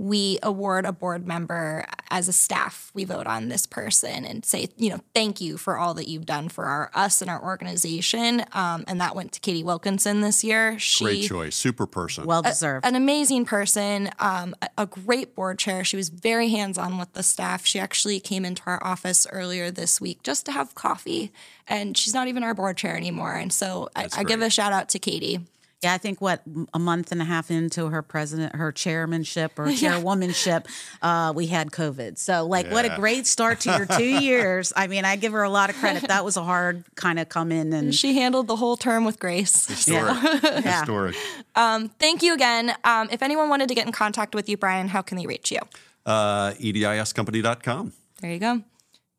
we 0.00 0.38
award 0.42 0.86
a 0.86 0.92
board 0.92 1.26
member 1.26 1.84
as 2.10 2.26
a 2.26 2.32
staff. 2.32 2.90
We 2.94 3.04
vote 3.04 3.26
on 3.26 3.50
this 3.50 3.66
person 3.66 4.24
and 4.24 4.46
say, 4.46 4.68
you 4.78 4.88
know, 4.88 5.00
thank 5.14 5.42
you 5.42 5.58
for 5.58 5.76
all 5.76 5.92
that 5.92 6.08
you've 6.08 6.24
done 6.24 6.48
for 6.48 6.64
our 6.64 6.90
us 6.94 7.20
and 7.20 7.30
our 7.30 7.42
organization. 7.44 8.42
Um, 8.54 8.84
and 8.88 8.98
that 9.02 9.14
went 9.14 9.32
to 9.32 9.40
Katie 9.40 9.62
Wilkinson 9.62 10.22
this 10.22 10.42
year. 10.42 10.78
She 10.78 11.04
Great 11.04 11.28
choice. 11.28 11.54
Super 11.54 11.86
person. 11.86 12.24
Well 12.24 12.40
deserved. 12.40 12.86
an 12.86 12.94
amazing 12.94 13.44
person, 13.44 14.08
um, 14.20 14.54
a, 14.62 14.70
a 14.78 14.86
great 14.86 15.34
board 15.34 15.58
chair. 15.58 15.84
She 15.84 15.98
was 15.98 16.08
very 16.08 16.48
hands 16.48 16.78
on 16.78 16.96
with 16.96 17.12
the 17.12 17.22
staff. 17.22 17.66
She 17.66 17.78
actually 17.78 18.20
came 18.20 18.46
into 18.46 18.62
our 18.64 18.82
office 18.82 19.26
earlier 19.30 19.70
this 19.70 20.00
week 20.00 20.22
just 20.22 20.46
to 20.46 20.52
have 20.52 20.74
coffee, 20.74 21.30
and 21.68 21.94
she's 21.94 22.14
not 22.14 22.26
even 22.26 22.42
our 22.42 22.54
board 22.54 22.78
chair 22.78 22.96
anymore. 22.96 23.34
And 23.34 23.52
so 23.52 23.90
I, 23.94 24.08
I 24.16 24.24
give 24.24 24.40
a 24.40 24.48
shout 24.48 24.72
out 24.72 24.88
to 24.88 24.98
Katie. 24.98 25.40
Yeah, 25.82 25.94
I 25.94 25.98
think 25.98 26.20
what 26.20 26.42
a 26.74 26.78
month 26.78 27.10
and 27.10 27.22
a 27.22 27.24
half 27.24 27.50
into 27.50 27.88
her 27.88 28.02
president, 28.02 28.54
her 28.54 28.70
chairmanship 28.70 29.58
or 29.58 29.72
chairwomanship, 29.76 30.68
uh, 31.00 31.32
we 31.34 31.46
had 31.46 31.70
COVID. 31.70 32.18
So, 32.18 32.46
like, 32.46 32.70
what 32.70 32.84
a 32.84 32.94
great 32.96 33.26
start 33.26 33.60
to 33.60 33.70
your 33.70 33.86
two 33.86 34.04
years. 34.22 34.74
I 34.76 34.88
mean, 34.88 35.06
I 35.06 35.16
give 35.16 35.32
her 35.32 35.42
a 35.42 35.48
lot 35.48 35.70
of 35.70 35.76
credit. 35.76 36.08
That 36.08 36.22
was 36.22 36.36
a 36.36 36.44
hard 36.44 36.84
kind 36.96 37.18
of 37.18 37.30
come 37.30 37.50
in 37.50 37.72
and 37.72 37.94
She 37.94 38.14
handled 38.14 38.46
the 38.46 38.56
whole 38.56 38.76
term 38.76 39.04
with 39.06 39.18
grace. 39.18 39.66
Historic. 39.66 40.22
Yeah. 40.22 40.80
Historic. 40.80 41.16
Thank 41.54 42.22
you 42.22 42.34
again. 42.34 42.74
Um, 42.84 43.08
if 43.10 43.22
anyone 43.22 43.48
wanted 43.48 43.68
to 43.68 43.74
get 43.74 43.86
in 43.86 43.92
contact 43.92 44.34
with 44.34 44.50
you, 44.50 44.58
Brian, 44.58 44.88
how 44.88 45.00
can 45.00 45.16
they 45.16 45.26
reach 45.26 45.50
you? 45.50 45.60
Uh, 46.04 46.52
EDIScompany.com. 46.52 47.92
There 48.20 48.32
you 48.32 48.38
go. 48.38 48.62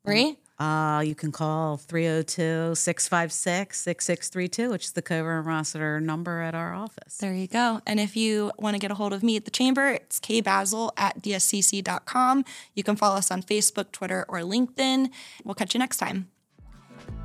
Marie? 0.04 0.36
Uh, 0.62 1.00
you 1.00 1.16
can 1.16 1.32
call 1.32 1.76
302 1.76 2.76
656 2.76 3.80
6632, 3.80 4.70
which 4.70 4.84
is 4.84 4.92
the 4.92 5.02
Cover 5.02 5.38
and 5.38 5.46
Rossiter 5.46 6.00
number 6.00 6.40
at 6.40 6.54
our 6.54 6.72
office. 6.72 7.16
There 7.16 7.34
you 7.34 7.48
go. 7.48 7.80
And 7.84 7.98
if 7.98 8.16
you 8.16 8.52
want 8.58 8.74
to 8.74 8.78
get 8.78 8.92
a 8.92 8.94
hold 8.94 9.12
of 9.12 9.24
me 9.24 9.36
at 9.36 9.44
the 9.44 9.50
chamber, 9.50 9.88
it's 9.88 10.20
kbasil 10.20 10.92
at 10.96 11.20
dscc.com. 11.20 12.44
You 12.74 12.84
can 12.84 12.94
follow 12.94 13.16
us 13.16 13.32
on 13.32 13.42
Facebook, 13.42 13.90
Twitter, 13.90 14.24
or 14.28 14.38
LinkedIn. 14.38 15.10
We'll 15.44 15.56
catch 15.56 15.74
you 15.74 15.80
next 15.80 15.96
time. 15.96 16.28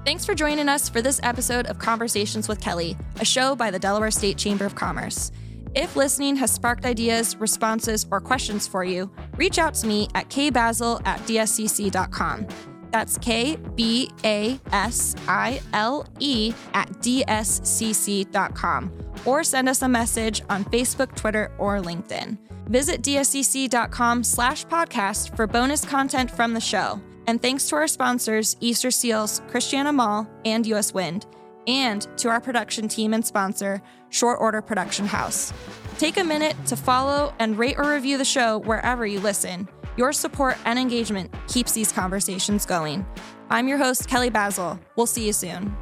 Thanks 0.04 0.26
for 0.26 0.34
joining 0.34 0.68
us 0.68 0.90
for 0.90 1.04
this 1.04 1.20
episode 1.22 1.68
of 1.68 1.78
Conversations 1.78 2.48
with 2.48 2.60
Kelly, 2.60 2.98
a 3.20 3.26
show 3.26 3.56
by 3.56 3.70
the 3.70 3.78
Delaware 3.78 4.10
State 4.10 4.40
Chamber 4.40 4.66
of 4.66 4.74
Commerce. 4.74 5.32
If 5.76 5.96
listening 5.96 6.38
has 6.38 6.50
sparked 6.50 6.86
ideas, 6.86 7.36
responses, 7.38 8.08
or 8.10 8.20
questions 8.20 8.68
for 8.68 8.84
you, 8.84 9.12
reach 9.36 9.60
out 9.60 9.76
to 9.76 9.86
me 9.86 10.08
at 10.16 10.30
kbasil 10.30 11.06
at 11.06 11.20
dscc.com. 11.20 12.77
That's 12.92 13.18
K 13.18 13.58
B 13.76 14.10
A 14.24 14.60
S 14.72 15.16
I 15.28 15.62
L 15.74 16.06
E 16.20 16.54
at 16.74 16.90
dscc.com. 16.90 18.92
Or 19.26 19.44
send 19.44 19.70
us 19.70 19.82
a 19.82 19.88
message 19.88 20.42
on 20.50 20.66
Facebook, 20.66 21.16
Twitter, 21.16 21.52
or 21.58 21.80
LinkedIn. 21.80 22.38
Visit 22.68 23.02
dscc.com 23.02 24.24
slash 24.24 24.66
podcast 24.66 25.36
for 25.36 25.48
bonus 25.48 25.86
content 25.86 26.30
from 26.30 26.54
the 26.54 26.62
show. 26.62 27.02
And 27.28 27.42
thanks 27.42 27.68
to 27.70 27.76
our 27.76 27.88
sponsors, 27.88 28.56
Easter 28.62 28.92
Seals, 28.92 29.42
Christiana 29.48 29.92
Mall, 29.92 30.28
and 30.46 30.66
US 30.68 30.94
Wind, 30.94 31.26
and 31.68 32.08
to 32.18 32.30
our 32.30 32.40
production 32.40 32.88
team 32.88 33.14
and 33.14 33.26
sponsor, 33.26 33.82
Short 34.10 34.40
Order 34.40 34.62
Production 34.62 35.06
House. 35.06 35.52
Take 35.98 36.18
a 36.18 36.24
minute 36.24 36.56
to 36.68 36.78
follow 36.78 37.34
and 37.40 37.58
rate 37.58 37.76
or 37.78 37.92
review 37.92 38.18
the 38.18 38.26
show 38.26 38.60
wherever 38.60 39.06
you 39.06 39.20
listen. 39.20 39.68
Your 39.98 40.14
support 40.14 40.58
and 40.64 40.78
engagement 40.78 41.34
keeps 41.48 41.72
these 41.72 41.92
conversations 41.92 42.68
going. 42.68 43.04
I'm 43.50 43.68
your 43.68 43.80
host, 43.80 44.08
Kelly 44.08 44.30
Basil. 44.30 44.80
We'll 44.96 45.08
see 45.08 45.26
you 45.26 45.34
soon. 45.34 45.76